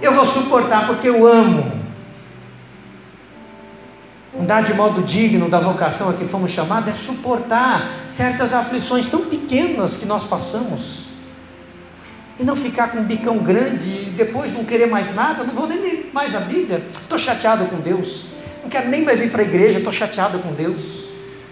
Eu 0.00 0.12
vou 0.12 0.26
suportar 0.26 0.86
porque 0.86 1.08
eu 1.08 1.26
amo. 1.26 1.80
Andar 4.38 4.62
de 4.62 4.72
modo 4.74 5.02
digno 5.02 5.48
da 5.50 5.60
vocação 5.60 6.08
a 6.08 6.14
que 6.14 6.24
fomos 6.24 6.50
chamados 6.50 6.88
é 6.88 6.92
suportar 6.92 7.96
certas 8.10 8.54
aflições 8.54 9.08
tão 9.08 9.20
pequenas 9.26 9.96
que 9.96 10.06
nós 10.06 10.24
passamos. 10.24 11.08
E 12.40 12.44
não 12.44 12.56
ficar 12.56 12.88
com 12.88 12.98
um 12.98 13.04
bicão 13.04 13.38
grande 13.38 14.01
depois 14.12 14.52
não 14.52 14.64
querer 14.64 14.86
mais 14.86 15.14
nada, 15.14 15.44
não 15.44 15.54
vou 15.54 15.66
nem 15.66 15.78
ler 15.78 16.10
mais 16.12 16.34
a 16.34 16.40
Bíblia, 16.40 16.82
estou 17.00 17.18
chateado 17.18 17.64
com 17.66 17.76
Deus. 17.80 18.26
Não 18.62 18.70
quero 18.70 18.88
nem 18.88 19.02
mais 19.02 19.20
ir 19.20 19.30
para 19.30 19.42
a 19.42 19.44
igreja, 19.44 19.78
estou 19.78 19.92
chateado 19.92 20.38
com 20.38 20.52
Deus. 20.52 21.02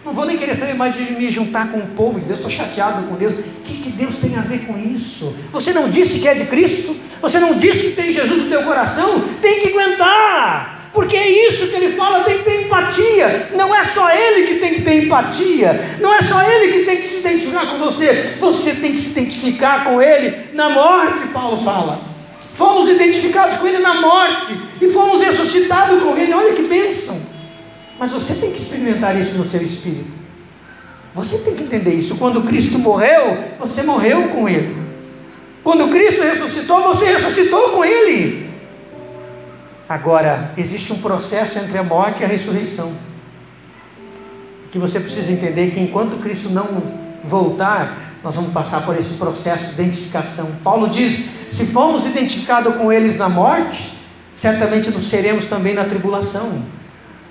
Não 0.04 0.14
vou 0.14 0.24
nem 0.24 0.38
querer 0.38 0.54
saber 0.54 0.74
mais 0.74 0.94
de 0.94 1.12
me 1.12 1.28
juntar 1.28 1.70
com 1.70 1.78
o 1.78 1.86
povo 1.88 2.18
de 2.18 2.26
Deus, 2.26 2.38
estou 2.38 2.50
chateado 2.50 3.06
com 3.06 3.16
Deus. 3.16 3.34
O 3.34 3.62
que, 3.64 3.82
que 3.82 3.90
Deus 3.90 4.16
tem 4.16 4.36
a 4.36 4.40
ver 4.40 4.60
com 4.60 4.78
isso? 4.78 5.36
Você 5.52 5.72
não 5.72 5.90
disse 5.90 6.20
que 6.20 6.28
é 6.28 6.34
de 6.34 6.46
Cristo? 6.46 6.96
Você 7.20 7.38
não 7.38 7.54
disse 7.54 7.90
que 7.90 7.96
tem 7.96 8.12
Jesus 8.12 8.44
no 8.44 8.48
teu 8.48 8.62
coração? 8.62 9.22
Tem 9.42 9.60
que 9.60 9.68
aguentar. 9.68 10.80
Porque 10.92 11.16
é 11.16 11.48
isso 11.48 11.68
que 11.68 11.76
ele 11.76 11.96
fala, 11.96 12.24
tem 12.24 12.38
que 12.38 12.44
ter 12.44 12.64
empatia. 12.64 13.50
Não 13.54 13.74
é 13.74 13.84
só 13.84 14.10
ele 14.10 14.46
que 14.46 14.54
tem 14.54 14.74
que 14.74 14.82
ter 14.82 15.04
empatia. 15.04 15.98
Não 16.00 16.12
é 16.14 16.22
só 16.22 16.42
ele 16.42 16.72
que 16.72 16.84
tem 16.84 16.96
que 16.96 17.06
se 17.06 17.20
identificar 17.20 17.66
com 17.66 17.78
você. 17.78 18.36
Você 18.40 18.72
tem 18.72 18.92
que 18.92 19.00
se 19.00 19.10
identificar 19.20 19.84
com 19.84 20.02
ele 20.02 20.50
na 20.54 20.70
morte, 20.70 21.28
Paulo 21.28 21.62
fala. 21.62 22.09
Fomos 22.60 22.90
identificados 22.90 23.56
com 23.56 23.66
ele 23.66 23.78
na 23.78 24.02
morte 24.02 24.54
e 24.82 24.88
fomos 24.90 25.22
ressuscitados 25.22 26.02
com 26.02 26.14
ele. 26.14 26.34
Olha 26.34 26.52
que 26.52 26.64
bênção. 26.64 27.18
Mas 27.98 28.10
você 28.10 28.34
tem 28.34 28.52
que 28.52 28.60
experimentar 28.60 29.18
isso 29.18 29.32
no 29.38 29.48
seu 29.48 29.62
espírito. 29.62 30.10
Você 31.14 31.38
tem 31.38 31.54
que 31.54 31.62
entender 31.62 31.94
isso. 31.94 32.16
Quando 32.16 32.42
Cristo 32.42 32.78
morreu, 32.78 33.44
você 33.58 33.82
morreu 33.82 34.28
com 34.28 34.46
ele. 34.46 34.76
Quando 35.64 35.88
Cristo 35.88 36.20
ressuscitou, 36.20 36.82
você 36.82 37.06
ressuscitou 37.06 37.70
com 37.70 37.82
ele. 37.82 38.50
Agora, 39.88 40.52
existe 40.58 40.92
um 40.92 40.98
processo 40.98 41.58
entre 41.60 41.78
a 41.78 41.82
morte 41.82 42.20
e 42.20 42.24
a 42.26 42.28
ressurreição. 42.28 42.92
Que 44.70 44.78
você 44.78 45.00
precisa 45.00 45.32
entender 45.32 45.70
que 45.70 45.80
enquanto 45.80 46.20
Cristo 46.20 46.50
não 46.50 46.66
voltar, 47.24 48.09
nós 48.22 48.34
vamos 48.34 48.52
passar 48.52 48.84
por 48.84 48.96
esse 48.98 49.14
processo 49.14 49.66
de 49.66 49.72
identificação. 49.72 50.50
Paulo 50.62 50.88
diz: 50.88 51.28
se 51.50 51.66
fomos 51.66 52.04
identificados 52.04 52.76
com 52.76 52.92
eles 52.92 53.16
na 53.16 53.28
morte, 53.28 53.94
certamente 54.34 54.90
nos 54.90 55.08
seremos 55.08 55.46
também 55.46 55.74
na 55.74 55.84
tribulação. 55.84 56.62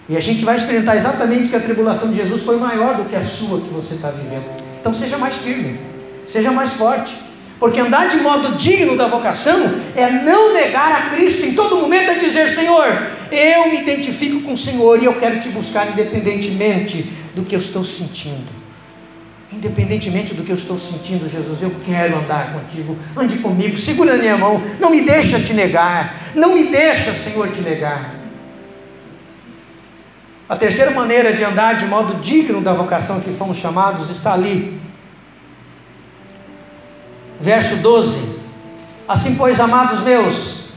E 0.07 0.17
a 0.17 0.19
gente 0.19 0.43
vai 0.43 0.55
experimentar 0.55 0.97
exatamente 0.97 1.49
que 1.49 1.55
a 1.55 1.59
tribulação 1.59 2.09
de 2.09 2.17
Jesus 2.17 2.43
foi 2.43 2.57
maior 2.57 2.95
do 2.95 3.05
que 3.05 3.15
a 3.15 3.23
sua 3.23 3.61
que 3.61 3.69
você 3.69 3.93
está 3.93 4.09
vivendo. 4.09 4.45
Então 4.79 4.93
seja 4.93 5.17
mais 5.19 5.35
firme, 5.35 5.79
seja 6.25 6.51
mais 6.51 6.73
forte. 6.73 7.15
Porque 7.59 7.79
andar 7.79 8.07
de 8.07 8.17
modo 8.21 8.55
digno 8.55 8.97
da 8.97 9.07
vocação 9.07 9.59
é 9.93 10.09
não 10.23 10.53
negar 10.53 10.91
a 10.93 11.09
Cristo 11.09 11.45
em 11.45 11.53
todo 11.53 11.75
momento, 11.75 12.09
é 12.09 12.13
dizer: 12.15 12.49
Senhor, 12.49 12.87
eu 13.31 13.69
me 13.69 13.81
identifico 13.81 14.41
com 14.41 14.53
o 14.53 14.57
Senhor 14.57 14.99
e 14.99 15.05
eu 15.05 15.13
quero 15.19 15.39
te 15.41 15.49
buscar 15.49 15.91
independentemente 15.91 17.11
do 17.35 17.43
que 17.43 17.55
eu 17.55 17.59
estou 17.59 17.85
sentindo. 17.85 18.68
Independentemente 19.51 20.35
do 20.35 20.43
que 20.43 20.51
eu 20.51 20.55
estou 20.55 20.79
sentindo, 20.79 21.29
Jesus, 21.29 21.61
eu 21.61 21.75
quero 21.83 22.17
andar 22.19 22.53
contigo. 22.53 22.95
Ande 23.17 23.39
comigo, 23.39 23.77
segura 23.79 24.13
a 24.13 24.17
minha 24.17 24.37
mão, 24.37 24.61
não 24.79 24.91
me 24.91 25.01
deixa 25.01 25.39
te 25.39 25.53
negar, 25.53 26.31
não 26.35 26.53
me 26.53 26.65
deixa, 26.65 27.11
Senhor, 27.13 27.51
te 27.51 27.61
negar. 27.61 28.15
A 30.47 30.55
terceira 30.55 30.91
maneira 30.91 31.33
de 31.33 31.43
andar 31.43 31.75
de 31.75 31.85
modo 31.87 32.19
digno 32.21 32.61
da 32.61 32.73
vocação 32.73 33.21
que 33.21 33.31
fomos 33.31 33.57
chamados 33.57 34.09
está 34.11 34.33
ali, 34.33 34.79
verso 37.41 37.77
12: 37.77 38.39
Assim, 39.07 39.35
pois, 39.35 39.59
amados 39.59 40.01
meus, 40.01 40.69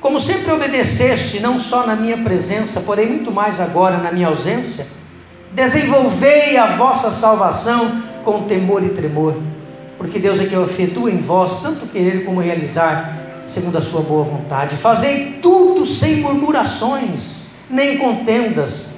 como 0.00 0.18
sempre 0.18 0.50
obedeceste, 0.50 1.40
não 1.40 1.60
só 1.60 1.86
na 1.86 1.94
minha 1.94 2.18
presença, 2.18 2.80
porém 2.80 3.06
muito 3.06 3.30
mais 3.30 3.60
agora 3.60 3.98
na 3.98 4.10
minha 4.10 4.28
ausência, 4.28 4.86
desenvolvei 5.52 6.56
a 6.56 6.76
vossa 6.76 7.10
salvação 7.10 8.05
com 8.26 8.42
temor 8.42 8.84
e 8.84 8.88
tremor, 8.88 9.36
porque 9.96 10.18
Deus 10.18 10.40
é 10.40 10.46
que 10.46 10.56
efetua 10.56 11.12
em 11.12 11.18
vós 11.18 11.62
tanto 11.62 11.86
querer 11.86 12.24
como 12.24 12.40
realizar, 12.40 13.44
segundo 13.46 13.78
a 13.78 13.80
sua 13.80 14.00
boa 14.00 14.24
vontade. 14.24 14.74
Fazei 14.76 15.38
tudo 15.40 15.86
sem 15.86 16.16
murmurações, 16.16 17.44
nem 17.70 17.96
contendas, 17.98 18.96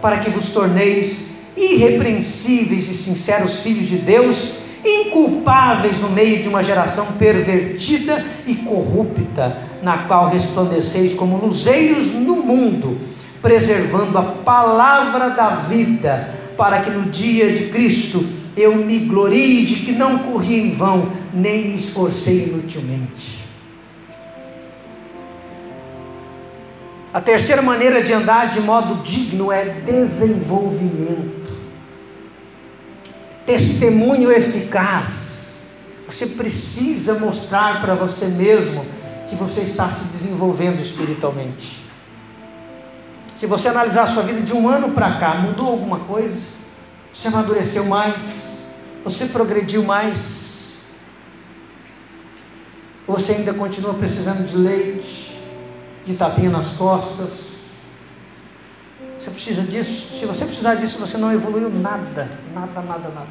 para 0.00 0.18
que 0.18 0.30
vos 0.30 0.50
torneis 0.50 1.32
irrepreensíveis 1.56 2.88
e 2.88 2.94
sinceros 2.94 3.62
filhos 3.62 3.88
de 3.88 3.96
Deus 3.96 4.60
inculpáveis 4.84 6.00
no 6.00 6.10
meio 6.10 6.40
de 6.40 6.48
uma 6.48 6.62
geração 6.62 7.04
pervertida 7.18 8.24
e 8.46 8.54
corrupta, 8.54 9.58
na 9.82 9.98
qual 9.98 10.28
resplandeceis 10.28 11.14
como 11.14 11.44
luzeiros 11.44 12.12
no 12.14 12.36
mundo, 12.36 12.96
preservando 13.42 14.16
a 14.16 14.22
palavra 14.22 15.30
da 15.30 15.48
vida, 15.48 16.32
para 16.56 16.78
que 16.78 16.90
no 16.90 17.10
dia 17.10 17.50
de 17.50 17.70
Cristo 17.70 18.38
eu 18.60 18.76
me 18.76 18.98
glorie 19.00 19.66
de 19.66 19.76
que 19.86 19.92
não 19.92 20.18
corri 20.18 20.60
em 20.60 20.74
vão, 20.74 21.10
nem 21.32 21.68
me 21.68 21.76
esforcei 21.76 22.44
inutilmente. 22.44 23.38
A 27.12 27.20
terceira 27.20 27.62
maneira 27.62 28.02
de 28.02 28.12
andar 28.12 28.50
de 28.50 28.60
modo 28.60 29.02
digno 29.02 29.50
é 29.50 29.64
desenvolvimento 29.64 31.38
testemunho 33.48 34.30
eficaz. 34.30 35.62
Você 36.06 36.26
precisa 36.26 37.18
mostrar 37.18 37.80
para 37.80 37.94
você 37.94 38.26
mesmo 38.26 38.84
que 39.30 39.34
você 39.34 39.62
está 39.62 39.90
se 39.90 40.08
desenvolvendo 40.08 40.82
espiritualmente. 40.82 41.80
Se 43.38 43.46
você 43.46 43.68
analisar 43.68 44.02
a 44.02 44.06
sua 44.06 44.22
vida 44.22 44.42
de 44.42 44.52
um 44.52 44.68
ano 44.68 44.90
para 44.90 45.14
cá, 45.14 45.36
mudou 45.36 45.68
alguma 45.68 46.00
coisa? 46.00 46.36
Você 47.14 47.28
amadureceu 47.28 47.86
mais? 47.86 48.47
Você 49.08 49.24
progrediu 49.24 49.82
mais? 49.84 50.82
Ou 53.06 53.18
você 53.18 53.32
ainda 53.32 53.54
continua 53.54 53.94
precisando 53.94 54.46
de 54.46 54.54
leite, 54.54 55.34
de 56.04 56.12
tapinha 56.12 56.50
nas 56.50 56.74
costas? 56.74 57.70
Você 59.18 59.30
precisa 59.30 59.62
disso? 59.62 60.18
Se 60.18 60.26
você 60.26 60.44
precisar 60.44 60.74
disso, 60.74 60.98
você 60.98 61.16
não 61.16 61.32
evoluiu 61.32 61.70
nada, 61.70 62.30
nada, 62.52 62.82
nada, 62.82 63.08
nada. 63.08 63.30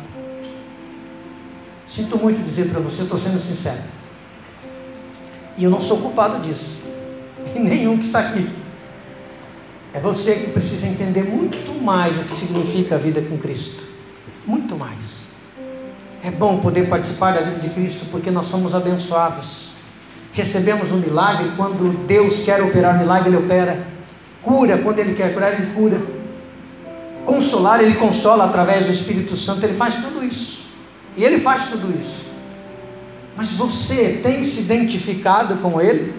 Sinto 1.86 2.18
muito 2.18 2.44
dizer 2.44 2.72
para 2.72 2.80
você, 2.80 3.04
estou 3.04 3.20
sendo 3.20 3.38
sincero. 3.40 3.84
E 5.60 5.64
eu 5.64 5.70
não 5.70 5.80
sou 5.80 5.98
culpado 6.00 6.40
disso. 6.40 6.88
E 7.56 7.60
nenhum 7.60 8.00
que 8.00 8.06
está 8.08 8.20
aqui. 8.20 8.50
É 9.94 10.00
você 10.00 10.36
que 10.36 10.52
precisa 10.52 10.88
entender 10.88 11.24
muito 11.24 11.72
mais 11.82 12.18
o 12.20 12.24
que 12.24 12.38
significa 12.38 12.96
a 12.96 12.98
vida 12.98 13.22
com 13.22 13.38
Cristo. 13.38 13.86
Muito 14.46 14.76
mais. 14.76 15.27
É 16.28 16.32
bom 16.32 16.60
poder 16.60 16.90
participar 16.90 17.34
da 17.34 17.40
vida 17.40 17.62
de 17.62 17.70
Cristo 17.70 18.08
porque 18.12 18.30
nós 18.30 18.48
somos 18.48 18.76
abençoados. 18.76 19.70
Recebemos 20.34 20.92
um 20.92 20.98
milagre, 20.98 21.54
quando 21.56 22.06
Deus 22.06 22.44
quer 22.44 22.62
operar 22.62 23.00
milagre, 23.00 23.30
Ele 23.30 23.38
opera. 23.38 23.88
Cura, 24.42 24.78
quando 24.80 25.00
Ele 25.00 25.16
quer 25.16 25.34
curar, 25.34 25.54
Ele 25.54 25.72
cura. 25.74 26.02
Consolar, 27.26 27.82
Ele 27.82 27.96
consola 27.96 28.44
através 28.44 28.86
do 28.86 28.92
Espírito 28.92 29.38
Santo, 29.38 29.64
Ele 29.64 29.78
faz 29.78 30.04
tudo 30.04 30.22
isso. 30.22 30.66
E 31.16 31.24
Ele 31.24 31.40
faz 31.40 31.70
tudo 31.70 31.98
isso. 31.98 32.26
Mas 33.38 33.52
você 33.52 34.20
tem 34.22 34.44
se 34.44 34.64
identificado 34.64 35.56
com 35.60 35.80
Ele? 35.80 36.14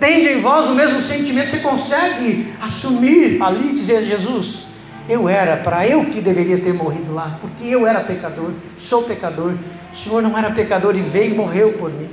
Tem 0.00 0.26
em 0.32 0.40
vós 0.40 0.66
o 0.66 0.74
mesmo 0.74 1.00
sentimento? 1.00 1.52
Você 1.52 1.60
consegue 1.60 2.52
assumir 2.60 3.40
ali, 3.40 3.72
dizer 3.72 3.98
a 3.98 4.02
Jesus: 4.02 4.65
Eu 5.08 5.28
era, 5.28 5.56
para 5.58 5.86
eu 5.86 6.04
que 6.06 6.20
deveria 6.20 6.58
ter 6.58 6.74
morrido 6.74 7.14
lá, 7.14 7.38
porque 7.40 7.64
eu 7.64 7.86
era 7.86 8.00
pecador, 8.00 8.50
sou 8.78 9.04
pecador. 9.04 9.54
O 9.92 9.96
Senhor 9.96 10.20
não 10.20 10.36
era 10.36 10.50
pecador 10.50 10.96
e 10.96 11.00
veio 11.00 11.32
e 11.32 11.36
morreu 11.36 11.74
por 11.74 11.92
mim. 11.92 12.10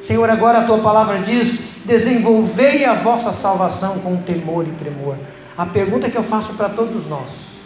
Senhor, 0.00 0.28
agora 0.28 0.58
a 0.58 0.64
tua 0.64 0.78
palavra 0.78 1.18
diz: 1.18 1.76
desenvolvei 1.84 2.84
a 2.84 2.94
vossa 2.94 3.30
salvação 3.30 4.00
com 4.00 4.16
temor 4.16 4.66
e 4.66 4.72
tremor. 4.72 5.16
A 5.56 5.64
pergunta 5.64 6.10
que 6.10 6.16
eu 6.16 6.24
faço 6.24 6.54
para 6.54 6.68
todos 6.68 7.06
nós: 7.06 7.60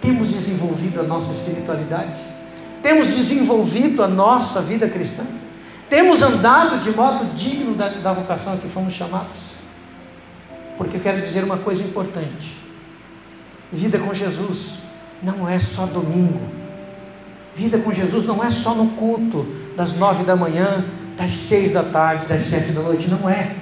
temos 0.00 0.28
desenvolvido 0.28 1.00
a 1.00 1.02
nossa 1.02 1.32
espiritualidade? 1.32 2.20
Temos 2.82 3.08
desenvolvido 3.08 4.04
a 4.04 4.08
nossa 4.08 4.60
vida 4.60 4.86
cristã? 4.88 5.24
Temos 5.88 6.20
andado 6.20 6.82
de 6.82 6.94
modo 6.94 7.34
digno 7.34 7.74
da, 7.74 7.88
da 7.88 8.12
vocação 8.12 8.52
a 8.52 8.56
que 8.58 8.68
fomos 8.68 8.92
chamados? 8.92 9.54
Porque 10.76 10.98
eu 10.98 11.00
quero 11.00 11.22
dizer 11.22 11.44
uma 11.44 11.56
coisa 11.56 11.82
importante: 11.82 12.63
vida 13.74 13.98
com 13.98 14.14
Jesus 14.14 14.82
não 15.22 15.48
é 15.48 15.58
só 15.58 15.86
domingo. 15.86 16.40
Vida 17.54 17.78
com 17.78 17.92
Jesus 17.92 18.24
não 18.24 18.42
é 18.42 18.50
só 18.50 18.74
no 18.74 18.88
culto 18.90 19.46
das 19.76 19.96
nove 19.96 20.24
da 20.24 20.34
manhã, 20.34 20.84
das 21.16 21.32
seis 21.32 21.72
da 21.72 21.82
tarde, 21.82 22.26
das 22.26 22.42
sete 22.42 22.72
da 22.72 22.82
noite. 22.82 23.08
Não 23.08 23.28
é. 23.28 23.54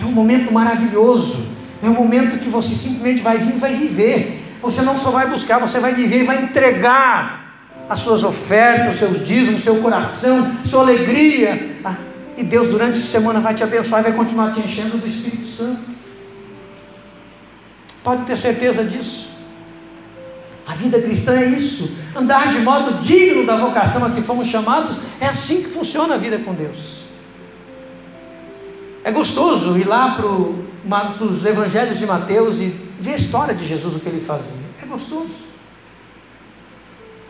É 0.00 0.04
um 0.04 0.12
momento 0.12 0.52
maravilhoso. 0.52 1.46
É 1.82 1.88
um 1.88 1.94
momento 1.94 2.38
que 2.38 2.48
você 2.48 2.74
simplesmente 2.74 3.22
vai 3.22 3.38
vir 3.38 3.54
e 3.54 3.58
vai 3.58 3.74
viver. 3.74 4.42
Você 4.62 4.82
não 4.82 4.98
só 4.98 5.10
vai 5.10 5.28
buscar, 5.28 5.58
você 5.58 5.78
vai 5.78 5.94
viver 5.94 6.22
e 6.22 6.24
vai 6.24 6.42
entregar 6.42 7.46
as 7.88 8.00
suas 8.00 8.24
ofertas, 8.24 8.94
os 8.94 8.98
seus 8.98 9.26
dízimos, 9.26 9.60
o 9.60 9.64
seu 9.64 9.76
coração, 9.76 10.50
sua 10.64 10.82
alegria. 10.82 11.76
Ah, 11.84 11.94
e 12.36 12.42
Deus 12.42 12.68
durante 12.68 12.98
a 12.98 13.02
semana 13.02 13.40
vai 13.40 13.54
te 13.54 13.62
abençoar 13.62 14.00
e 14.00 14.04
vai 14.04 14.12
continuar 14.12 14.52
te 14.52 14.60
enchendo 14.60 14.98
do 14.98 15.06
Espírito 15.06 15.46
Santo. 15.46 15.80
Pode 18.06 18.22
ter 18.22 18.36
certeza 18.36 18.84
disso. 18.84 19.30
A 20.64 20.74
vida 20.74 21.02
cristã 21.02 21.40
é 21.40 21.46
isso, 21.46 21.98
andar 22.14 22.52
de 22.52 22.60
modo 22.60 23.02
digno 23.02 23.44
da 23.44 23.56
vocação 23.56 24.06
a 24.06 24.10
que 24.12 24.22
fomos 24.22 24.46
chamados, 24.46 24.98
é 25.20 25.26
assim 25.26 25.64
que 25.64 25.70
funciona 25.70 26.14
a 26.14 26.16
vida 26.16 26.38
com 26.38 26.54
Deus. 26.54 27.06
É 29.02 29.10
gostoso 29.10 29.76
ir 29.76 29.88
lá 29.88 30.14
para 30.14 31.24
os 31.24 31.44
evangelhos 31.44 31.98
de 31.98 32.06
Mateus 32.06 32.58
e 32.58 32.68
ver 33.00 33.14
a 33.14 33.16
história 33.16 33.52
de 33.52 33.66
Jesus, 33.66 33.96
o 33.96 33.98
que 33.98 34.08
ele 34.08 34.24
fazia. 34.24 34.66
É 34.80 34.86
gostoso. 34.86 35.34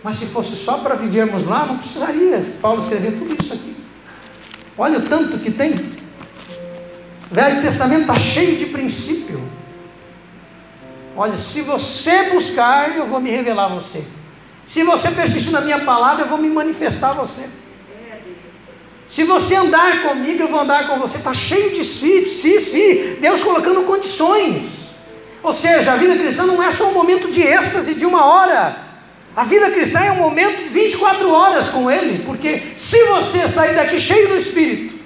Mas 0.04 0.16
se 0.16 0.26
fosse 0.26 0.56
só 0.56 0.80
para 0.80 0.94
vivermos 0.96 1.46
lá, 1.46 1.64
não 1.64 1.78
precisaria 1.78 2.38
Paulo 2.60 2.82
escrever 2.82 3.12
tudo 3.12 3.34
isso 3.42 3.54
aqui. 3.54 3.74
Olha 4.76 4.98
o 4.98 5.02
tanto 5.02 5.38
que 5.38 5.50
tem. 5.50 5.72
O 5.72 7.34
Velho 7.34 7.62
Testamento 7.62 8.02
está 8.02 8.14
cheio 8.16 8.58
de 8.58 8.66
princípio. 8.66 9.56
Olha, 11.16 11.36
se 11.38 11.62
você 11.62 12.24
buscar, 12.24 12.94
eu 12.94 13.06
vou 13.06 13.20
me 13.20 13.30
revelar 13.30 13.64
a 13.64 13.68
você. 13.68 14.04
Se 14.66 14.82
você 14.82 15.10
persistir 15.10 15.52
na 15.52 15.62
minha 15.62 15.78
palavra, 15.78 16.24
eu 16.24 16.28
vou 16.28 16.36
me 16.36 16.48
manifestar 16.50 17.10
a 17.10 17.14
você. 17.14 17.48
Se 19.08 19.24
você 19.24 19.54
andar 19.54 20.02
comigo, 20.02 20.42
eu 20.42 20.48
vou 20.48 20.60
andar 20.60 20.88
com 20.88 20.98
você. 20.98 21.16
Está 21.16 21.32
cheio 21.32 21.70
de 21.70 21.84
si, 21.84 22.20
de 22.20 22.28
si, 22.28 22.60
si. 22.60 23.16
Deus 23.18 23.42
colocando 23.42 23.86
condições. 23.86 24.90
Ou 25.42 25.54
seja, 25.54 25.92
a 25.92 25.96
vida 25.96 26.16
cristã 26.16 26.44
não 26.44 26.62
é 26.62 26.70
só 26.70 26.90
um 26.90 26.92
momento 26.92 27.30
de 27.30 27.40
êxtase 27.40 27.94
de 27.94 28.04
uma 28.04 28.24
hora. 28.24 28.76
A 29.34 29.44
vida 29.44 29.70
cristã 29.70 30.00
é 30.00 30.12
um 30.12 30.16
momento 30.16 30.64
de 30.64 30.68
24 30.68 31.30
horas 31.30 31.68
com 31.68 31.90
Ele. 31.90 32.24
Porque 32.26 32.60
se 32.76 33.02
você 33.04 33.48
sair 33.48 33.74
daqui 33.74 33.98
cheio 33.98 34.28
do 34.28 34.36
Espírito 34.36 34.96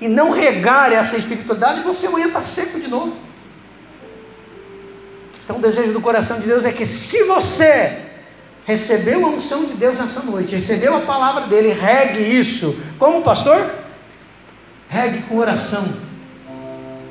e 0.00 0.06
não 0.06 0.30
regar 0.30 0.92
essa 0.92 1.16
espiritualidade, 1.16 1.82
você 1.82 2.06
amanhã 2.06 2.26
está 2.26 2.42
seco 2.42 2.78
de 2.78 2.86
novo. 2.86 3.29
Então, 5.44 5.56
o 5.56 5.60
desejo 5.60 5.92
do 5.92 6.00
coração 6.00 6.38
de 6.38 6.46
Deus 6.46 6.64
é 6.64 6.72
que, 6.72 6.86
se 6.86 7.24
você 7.24 7.98
recebeu 8.64 9.24
a 9.26 9.28
unção 9.30 9.64
de 9.64 9.74
Deus 9.74 9.98
nessa 9.98 10.22
noite, 10.22 10.54
recebeu 10.54 10.96
a 10.96 11.00
palavra 11.00 11.46
dele, 11.46 11.72
regue 11.72 12.20
isso. 12.20 12.78
Como 12.98 13.22
pastor? 13.22 13.68
Regue 14.88 15.22
com 15.22 15.38
oração. 15.38 15.84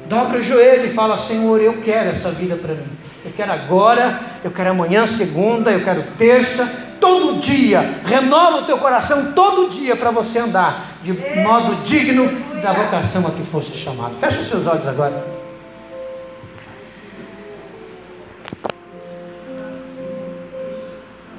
Dobra 0.08 0.40
o 0.40 0.42
joelho 0.42 0.88
e 0.88 0.90
fala: 0.90 1.18
Senhor, 1.18 1.62
eu 1.62 1.82
quero 1.82 2.10
essa 2.10 2.32
vida 2.32 2.56
para 2.56 2.74
mim. 2.74 2.88
Eu 3.24 3.32
quero 3.36 3.52
agora, 3.52 4.20
eu 4.44 4.52
quero 4.52 4.72
amanhã, 4.72 5.06
segunda, 5.06 5.72
eu 5.72 5.84
quero 5.84 6.04
terça, 6.18 6.66
todo 7.00 7.40
dia, 7.40 7.82
renova 8.06 8.58
o 8.58 8.66
teu 8.66 8.78
coração 8.78 9.34
todo 9.34 9.70
dia 9.70 9.96
para 9.96 10.12
você 10.12 10.40
andar 10.40 10.98
de 11.02 11.14
modo 11.42 11.84
digno 11.84 12.28
da 12.62 12.74
vocação 12.74 13.28
a 13.28 13.32
que 13.32 13.44
fosse 13.44 13.76
chamado. 13.78 14.16
Fecha 14.20 14.40
os 14.40 14.48
seus 14.48 14.68
olhos 14.68 14.88
agora. 14.88 15.39